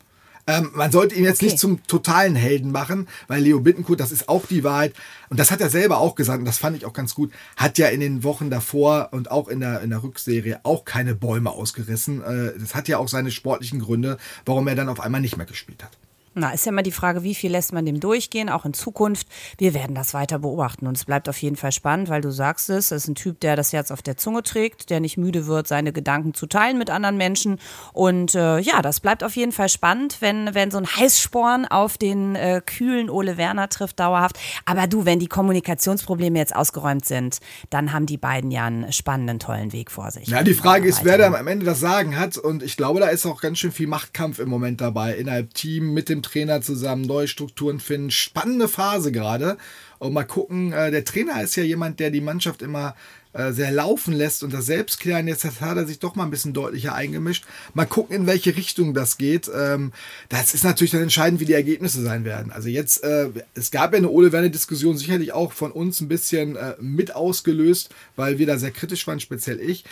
[0.47, 1.47] Ähm, man sollte ihn jetzt Okay.
[1.47, 4.93] nicht zum totalen Helden machen, weil Leo Bittenkurt, das ist auch die Wahrheit.
[5.31, 7.79] Und das hat er selber auch gesagt, und das fand ich auch ganz gut, hat
[7.79, 11.51] ja in den Wochen davor und auch in der, in der Rückserie auch keine Bäume
[11.51, 12.23] ausgerissen.
[12.23, 15.47] Äh, das hat ja auch seine sportlichen Gründe, warum er dann auf einmal nicht mehr
[15.47, 15.97] gespielt hat.
[16.35, 19.27] Na, ist ja immer die Frage, wie viel lässt man dem durchgehen, auch in Zukunft.
[19.59, 22.71] Wir werden das weiter beobachten und es bleibt auf jeden Fall spannend, weil du sagst
[22.71, 25.47] es, das ist ein Typ, der das Herz auf der Zunge trägt, der nicht müde
[25.47, 27.59] wird, seine Gedanken zu teilen mit anderen Menschen.
[27.93, 31.99] Und äh, ja, das bleibt auf jeden Fall spannend, wenn, wenn so ein Heißsporn auf
[31.99, 34.39] den äh, kühlen Ole Werner trifft, dauerhaft.
[34.65, 39.39] Aber du, wenn die Kommunikationsprobleme jetzt ausgeräumt sind, dann haben die beiden ja einen spannenden,
[39.39, 40.29] tollen Weg vor sich.
[40.29, 42.39] Ja, die Frage ist, wer da am Ende das Sagen hat.
[42.39, 45.15] Und ich glaube, da ist auch ganz schön viel Machtkampf im Moment dabei.
[45.15, 48.11] Innerhalb Team, mit dem Trainer zusammen, neue Strukturen finden.
[48.11, 49.57] Spannende Phase gerade.
[49.99, 52.97] Und mal gucken, äh, der Trainer ist ja jemand, der die Mannschaft immer
[53.35, 55.29] äh, sehr laufen lässt und das selbst klären.
[55.29, 57.45] Jetzt hat er sich doch mal ein bisschen deutlicher eingemischt.
[57.73, 59.49] Mal gucken, in welche Richtung das geht.
[59.57, 59.93] Ähm,
[60.29, 62.51] das ist natürlich dann entscheidend, wie die Ergebnisse sein werden.
[62.51, 66.59] Also jetzt, äh, es gab ja eine Ole Werner-Diskussion, sicherlich auch von uns ein bisschen
[66.81, 69.85] mit ausgelöst, weil wir da sehr kritisch waren, speziell ich.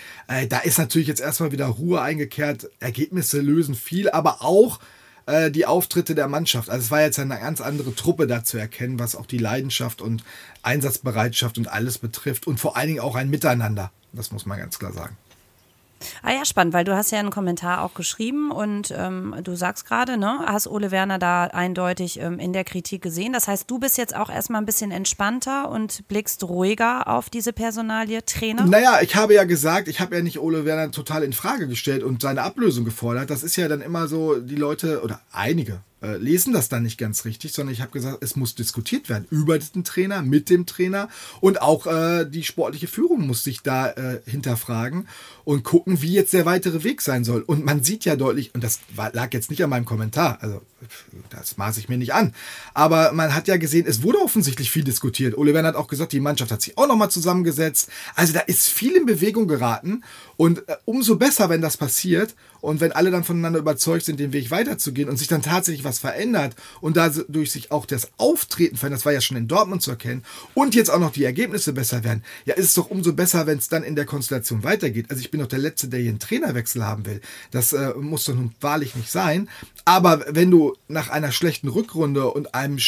[0.49, 2.69] Da ist natürlich jetzt erstmal wieder Ruhe eingekehrt.
[2.81, 4.81] Ergebnisse lösen viel, aber auch
[5.27, 6.71] äh, die Auftritte der Mannschaft.
[6.71, 10.03] Also es war jetzt eine ganz andere Truppe da zu erkennen, was auch die Leidenschaft
[10.03, 10.25] und
[10.63, 13.93] Einsatzbereitschaft und alles betrifft und vor allen Dingen auch ein Miteinander.
[14.13, 15.17] Das muss man ganz klar sagen.
[16.23, 19.87] Ah ja, spannend, weil du hast ja einen Kommentar auch geschrieben und ähm, du sagst
[19.87, 23.33] gerade, ne, hast Ole Werner da eindeutig ähm, in der Kritik gesehen.
[23.33, 27.53] Das heißt, du bist jetzt auch erstmal ein bisschen entspannter und blickst ruhiger auf diese
[27.53, 28.67] Personalie Trainer.
[28.67, 32.03] Naja, ich habe ja gesagt, ich habe ja nicht Ole Werner total in Frage gestellt
[32.03, 33.31] und seine Ablösung gefordert.
[33.31, 36.99] Das ist ja dann immer so, die Leute oder einige äh, lesen das dann nicht
[36.99, 40.67] ganz richtig, sondern ich habe gesagt, es muss diskutiert werden über den Trainer, mit dem
[40.67, 41.09] Trainer
[41.41, 45.09] und auch äh, die sportliche Führung muss sich da äh, hinterfragen
[45.45, 47.43] und gucken, wie jetzt der weitere Weg sein soll.
[47.43, 50.63] Und man sieht ja deutlich, und das war, lag jetzt nicht an meinem Kommentar, also
[51.29, 52.33] das maße ich mir nicht an,
[52.73, 55.37] aber man hat ja gesehen, es wurde offensichtlich viel diskutiert.
[55.37, 57.91] Ole Werner hat auch gesagt, die Mannschaft hat sich auch nochmal zusammengesetzt.
[58.15, 60.03] Also da ist viel in Bewegung geraten
[60.37, 64.33] und äh, umso besser, wenn das passiert und wenn alle dann voneinander überzeugt sind, den
[64.33, 69.01] Weg weiterzugehen und sich dann tatsächlich was verändert und dadurch sich auch das Auftreten verändert,
[69.01, 70.25] das war ja schon in Dortmund zu erkennen
[70.55, 73.59] und jetzt auch noch die Ergebnisse besser werden, ja, ist es doch umso besser, wenn
[73.59, 75.07] es dann in der Konstellation weitergeht.
[75.11, 77.21] Also ich bin doch der Letzte, der hier einen Trainerwechsel haben will.
[77.51, 79.49] Das äh, muss doch nun wahrlich nicht sein.
[79.85, 82.79] Aber wenn du nach einer schlechten Rückrunde und einem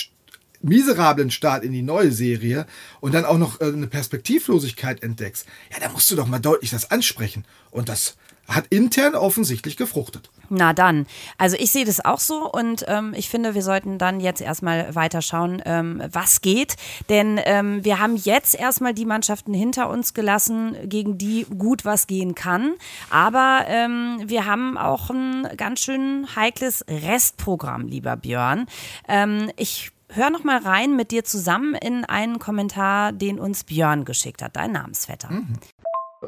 [0.63, 2.67] miserablen Start in die neue Serie
[3.01, 6.71] und dann auch noch äh, eine Perspektivlosigkeit entdeckst, ja, da musst du doch mal deutlich
[6.71, 7.45] das ansprechen.
[7.71, 8.17] Und das
[8.49, 10.31] hat intern offensichtlich gefruchtet.
[10.49, 11.07] Na dann.
[11.39, 14.95] Also ich sehe das auch so und ähm, ich finde, wir sollten dann jetzt erstmal
[14.95, 16.77] weiter schauen, ähm, was geht.
[17.09, 22.07] Denn ähm, wir haben jetzt erstmal die Mannschaften hinter uns gelassen, gegen die gut was
[22.07, 22.75] gehen kann.
[23.11, 28.67] Aber ähm, wir haben auch ein ganz schön heikles Restprogramm, lieber Björn.
[29.09, 34.05] Ähm, ich hör noch mal rein mit dir zusammen in einen Kommentar, den uns Björn
[34.05, 35.31] geschickt hat, dein Namensvetter.
[35.31, 35.59] Mhm.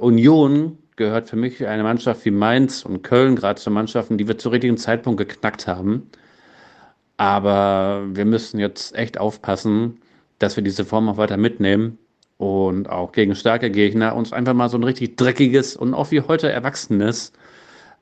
[0.00, 4.38] Union gehört für mich eine Mannschaft wie Mainz und Köln gerade zu Mannschaften, die wir
[4.38, 6.10] zu richtigen Zeitpunkt geknackt haben.
[7.16, 10.00] Aber wir müssen jetzt echt aufpassen,
[10.38, 11.98] dass wir diese Form auch weiter mitnehmen
[12.38, 16.20] und auch gegen starke Gegner uns einfach mal so ein richtig dreckiges und auch wie
[16.20, 17.32] heute erwachsenes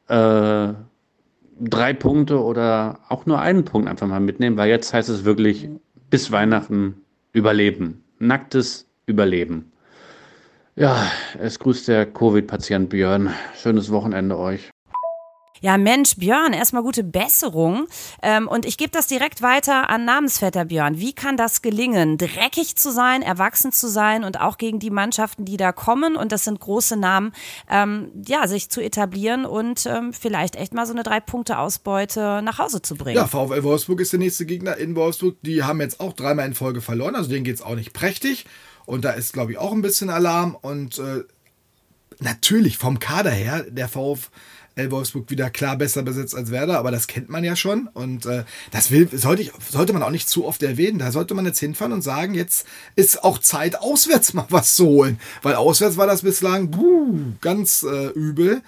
[0.09, 0.73] äh,
[1.61, 5.69] drei Punkte oder auch nur einen Punkt einfach mal mitnehmen, weil jetzt heißt es wirklich
[6.11, 7.03] bis Weihnachten
[7.33, 8.03] überleben.
[8.19, 9.72] Nacktes Überleben.
[10.75, 13.35] Ja, es grüßt der Covid-Patient Björn.
[13.61, 14.71] Schönes Wochenende euch.
[15.61, 17.87] Ja, Mensch, Björn, erstmal gute Besserung.
[18.21, 20.99] Ähm, und ich gebe das direkt weiter an Namensvetter Björn.
[20.99, 25.45] Wie kann das gelingen, dreckig zu sein, erwachsen zu sein und auch gegen die Mannschaften,
[25.45, 27.33] die da kommen, und das sind große Namen,
[27.71, 32.83] ähm, ja, sich zu etablieren und ähm, vielleicht echt mal so eine Drei-Punkte-Ausbeute nach Hause
[32.83, 33.19] zu bringen?
[33.19, 35.37] Ja, VfL Wolfsburg ist der nächste Gegner in Wolfsburg.
[35.43, 38.47] Die haben jetzt auch dreimal in Folge verloren, also denen geht es auch nicht prächtig.
[38.87, 40.57] Und da ist, glaube ich, auch ein bisschen Alarm.
[40.61, 41.25] Und äh,
[42.21, 47.07] natürlich vom Kader her, der VfL Wolfsburg wieder klar besser besetzt als Werder, aber das
[47.07, 47.89] kennt man ja schon.
[47.93, 50.99] Und äh, das will, sollte, ich, sollte man auch nicht zu oft erwähnen.
[50.99, 52.67] Da sollte man jetzt hinfahren und sagen, jetzt
[52.97, 55.21] ist auch Zeit, auswärts mal was zu holen.
[55.43, 58.63] Weil auswärts war das bislang buh, ganz äh, übel.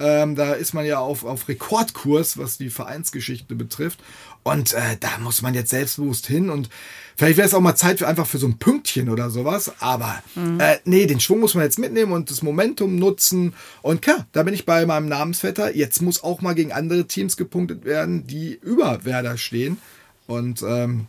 [0.00, 3.98] Ähm, da ist man ja auf, auf Rekordkurs, was die Vereinsgeschichte betrifft.
[4.42, 6.70] Und äh, da muss man jetzt selbstbewusst hin und
[7.16, 9.72] vielleicht wäre es auch mal Zeit für einfach für so ein Pünktchen oder sowas.
[9.80, 10.58] Aber mhm.
[10.60, 13.54] äh, nee, den Schwung muss man jetzt mitnehmen und das Momentum nutzen.
[13.82, 15.76] Und klar, da bin ich bei meinem Namensvetter.
[15.76, 19.78] Jetzt muss auch mal gegen andere Teams gepunktet werden, die über Werder stehen.
[20.26, 21.06] Und ähm,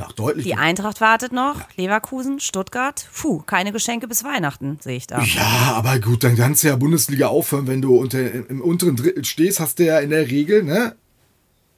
[0.00, 0.44] auch deutlich.
[0.44, 1.66] Die Eintracht wartet noch, ja.
[1.76, 3.06] Leverkusen, Stuttgart.
[3.14, 5.22] Puh, keine Geschenke bis Weihnachten, sehe ich da.
[5.22, 7.66] Ja, aber gut, dann kannst du ja Bundesliga aufhören.
[7.66, 10.96] Wenn du unter, im unteren Drittel stehst, hast du ja in der Regel ne,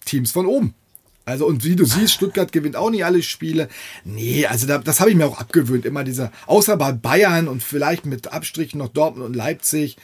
[0.09, 0.75] Teams von oben.
[1.25, 3.68] Also, und wie du siehst, Stuttgart gewinnt auch nicht alle Spiele.
[4.05, 5.85] Nee, also da, das habe ich mir auch abgewöhnt.
[5.85, 9.99] Immer dieser, außer bei Bayern und vielleicht mit Abstrichen noch Dortmund und Leipzig.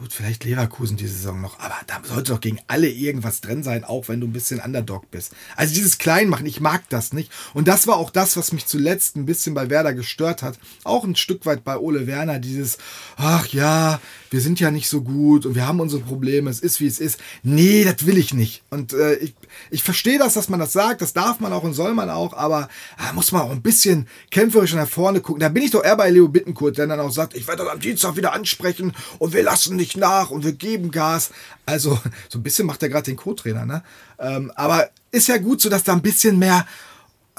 [0.00, 3.84] Gut, vielleicht Leverkusen diese Saison noch, aber da sollte doch gegen alle irgendwas drin sein,
[3.84, 5.34] auch wenn du ein bisschen Underdog bist.
[5.56, 7.30] Also dieses Kleinmachen, ich mag das nicht.
[7.52, 10.58] Und das war auch das, was mich zuletzt ein bisschen bei Werder gestört hat.
[10.84, 12.78] Auch ein Stück weit bei Ole Werner, dieses,
[13.18, 16.80] ach ja, wir sind ja nicht so gut und wir haben unsere Probleme, es ist
[16.80, 17.20] wie es ist.
[17.42, 18.62] Nee, das will ich nicht.
[18.70, 19.34] Und äh, ich,
[19.70, 22.32] ich verstehe das, dass man das sagt, das darf man auch und soll man auch,
[22.32, 25.40] aber da muss man auch ein bisschen kämpferisch nach vorne gucken.
[25.40, 27.72] Da bin ich doch eher bei Leo Bittenkurt, der dann auch sagt, ich werde das
[27.72, 31.30] am Dienstag wieder ansprechen und wir lassen nicht nicht nach und wir geben Gas.
[31.66, 31.98] Also
[32.28, 33.82] so ein bisschen macht er gerade den Co-Trainer, ne?
[34.18, 36.66] Ähm, aber ist ja gut, so dass da ein bisschen mehr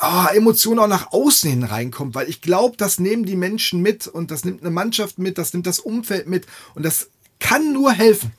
[0.02, 4.08] oh, Emotion auch nach außen hin reinkommt, weil ich glaube, das nehmen die Menschen mit
[4.08, 7.10] und das nimmt eine Mannschaft mit, das nimmt das Umfeld mit und das
[7.40, 8.32] kann nur helfen.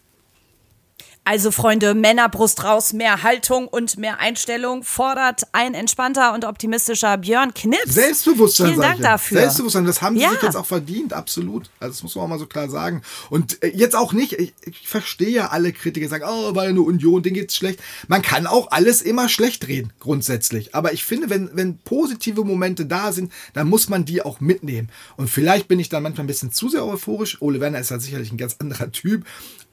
[1.25, 7.55] Also Freunde, Männerbrust raus, mehr Haltung und mehr Einstellung fordert ein entspannter und optimistischer Björn
[7.55, 7.95] Knips.
[7.95, 8.71] Selbstbewusstsein.
[8.71, 9.39] Vielen Dank dafür.
[9.39, 10.31] Selbstbewusstsein, das haben sie ja.
[10.31, 11.71] sich jetzt auch verdient, absolut.
[11.79, 13.03] Also das muss man auch mal so klar sagen.
[13.31, 16.83] Und äh, jetzt auch nicht, ich, ich verstehe ja alle Kritiker, sagen, oh, weil eine
[16.83, 17.79] Union, denen geht's schlecht.
[18.09, 20.75] Man kann auch alles immer schlecht reden, grundsätzlich.
[20.75, 24.89] Aber ich finde, wenn, wenn positive Momente da sind, dann muss man die auch mitnehmen.
[25.17, 27.41] Und vielleicht bin ich dann manchmal ein bisschen zu sehr euphorisch.
[27.41, 29.25] Ole Werner ist ja sicherlich ein ganz anderer Typ.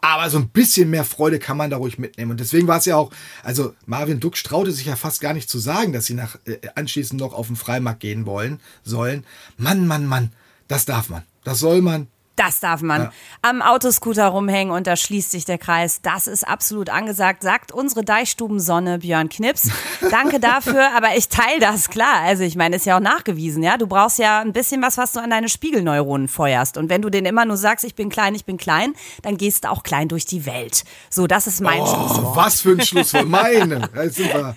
[0.01, 2.31] Aber so ein bisschen mehr Freude kann man da ruhig mitnehmen.
[2.31, 3.11] Und deswegen war es ja auch,
[3.43, 6.57] also Marvin Duck traute sich ja fast gar nicht zu sagen, dass sie nach, äh,
[6.75, 9.25] anschließend noch auf den Freimarkt gehen wollen, sollen.
[9.57, 10.31] Mann, Mann, Mann,
[10.67, 11.23] das darf man.
[11.43, 12.07] Das soll man.
[12.39, 13.01] Das darf man.
[13.01, 13.11] Ja.
[13.41, 16.01] Am Autoscooter rumhängen und da schließt sich der Kreis.
[16.01, 19.69] Das ist absolut angesagt, sagt unsere Deichstubensonne Björn Knips.
[20.09, 22.21] Danke dafür, aber ich teile das, klar.
[22.21, 23.75] Also ich meine, ist ja auch nachgewiesen, ja.
[23.75, 26.77] Du brauchst ja ein bisschen was, was du an deine Spiegelneuronen feuerst.
[26.77, 29.65] Und wenn du denen immer nur sagst, ich bin klein, ich bin klein, dann gehst
[29.65, 30.85] du auch klein durch die Welt.
[31.09, 32.37] So, das ist mein oh, Schlusswort.
[32.37, 33.27] Was für ein Schlusswort.
[33.27, 33.89] Meine.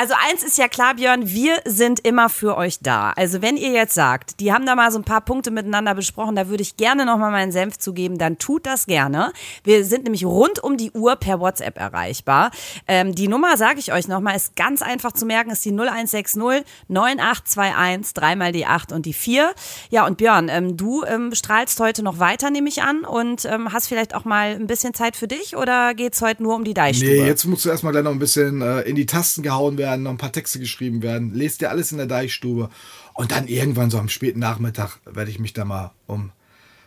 [0.00, 3.10] Also eins ist ja klar, Björn, wir sind immer für euch da.
[3.16, 6.36] Also wenn ihr jetzt sagt, die haben da mal so ein paar Punkte miteinander besprochen,
[6.36, 9.32] da würde ich gerne nochmal meinen Senf zugeben, dann tut das gerne.
[9.64, 12.52] Wir sind nämlich rund um die Uhr per WhatsApp erreichbar.
[12.86, 16.64] Ähm, die Nummer, sage ich euch nochmal, ist ganz einfach zu merken, ist die 0160
[16.86, 19.50] 9821, dreimal die 8 und die 4.
[19.90, 23.72] Ja, und Björn, ähm, du ähm, strahlst heute noch weiter, nehme ich an, und ähm,
[23.72, 26.74] hast vielleicht auch mal ein bisschen Zeit für dich oder geht's heute nur um die
[26.74, 27.10] Deichstube?
[27.10, 29.87] Nee, jetzt musst du erstmal gleich noch ein bisschen äh, in die Tasten gehauen werden
[29.88, 31.34] werden, noch ein paar Texte geschrieben werden.
[31.34, 32.70] Lest dir alles in der Deichstube.
[33.14, 36.30] Und dann irgendwann so am späten Nachmittag werde ich mich da mal um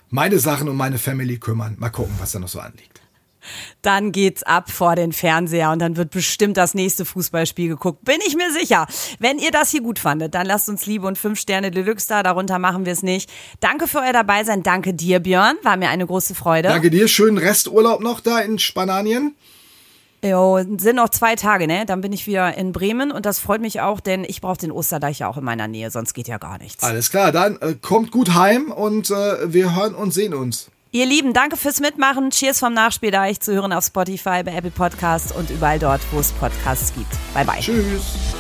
[0.10, 1.76] meine Sachen und meine Family kümmern.
[1.80, 3.02] Mal gucken, was da noch so anliegt.
[3.82, 8.06] Dann geht's ab vor den Fernseher und dann wird bestimmt das nächste Fußballspiel geguckt.
[8.06, 8.86] Bin ich mir sicher.
[9.18, 12.22] Wenn ihr das hier gut fandet, dann lasst uns Liebe und fünf Sterne Deluxe da.
[12.22, 13.32] Darunter machen wir es nicht.
[13.60, 14.62] Danke für euer Dabeisein.
[14.62, 15.56] Danke dir, Björn.
[15.64, 16.70] War mir eine große Freude.
[16.70, 17.08] Danke dir.
[17.08, 19.36] Schönen Resturlaub noch da in Spanien.
[20.24, 21.86] Jo, sind noch zwei Tage, ne?
[21.86, 24.72] Dann bin ich wieder in Bremen und das freut mich auch, denn ich brauche den
[24.72, 26.84] Osterdeich ja auch in meiner Nähe, sonst geht ja gar nichts.
[26.84, 30.70] Alles klar, dann äh, kommt gut heim und äh, wir hören und sehen uns.
[30.94, 32.32] Ihr Lieben, danke fürs Mitmachen.
[32.32, 36.32] Cheers vom Nachspieldeich zu hören auf Spotify, bei Apple Podcasts und überall dort, wo es
[36.34, 37.12] Podcasts gibt.
[37.34, 37.60] Bye bye.
[37.60, 38.36] Tschüss.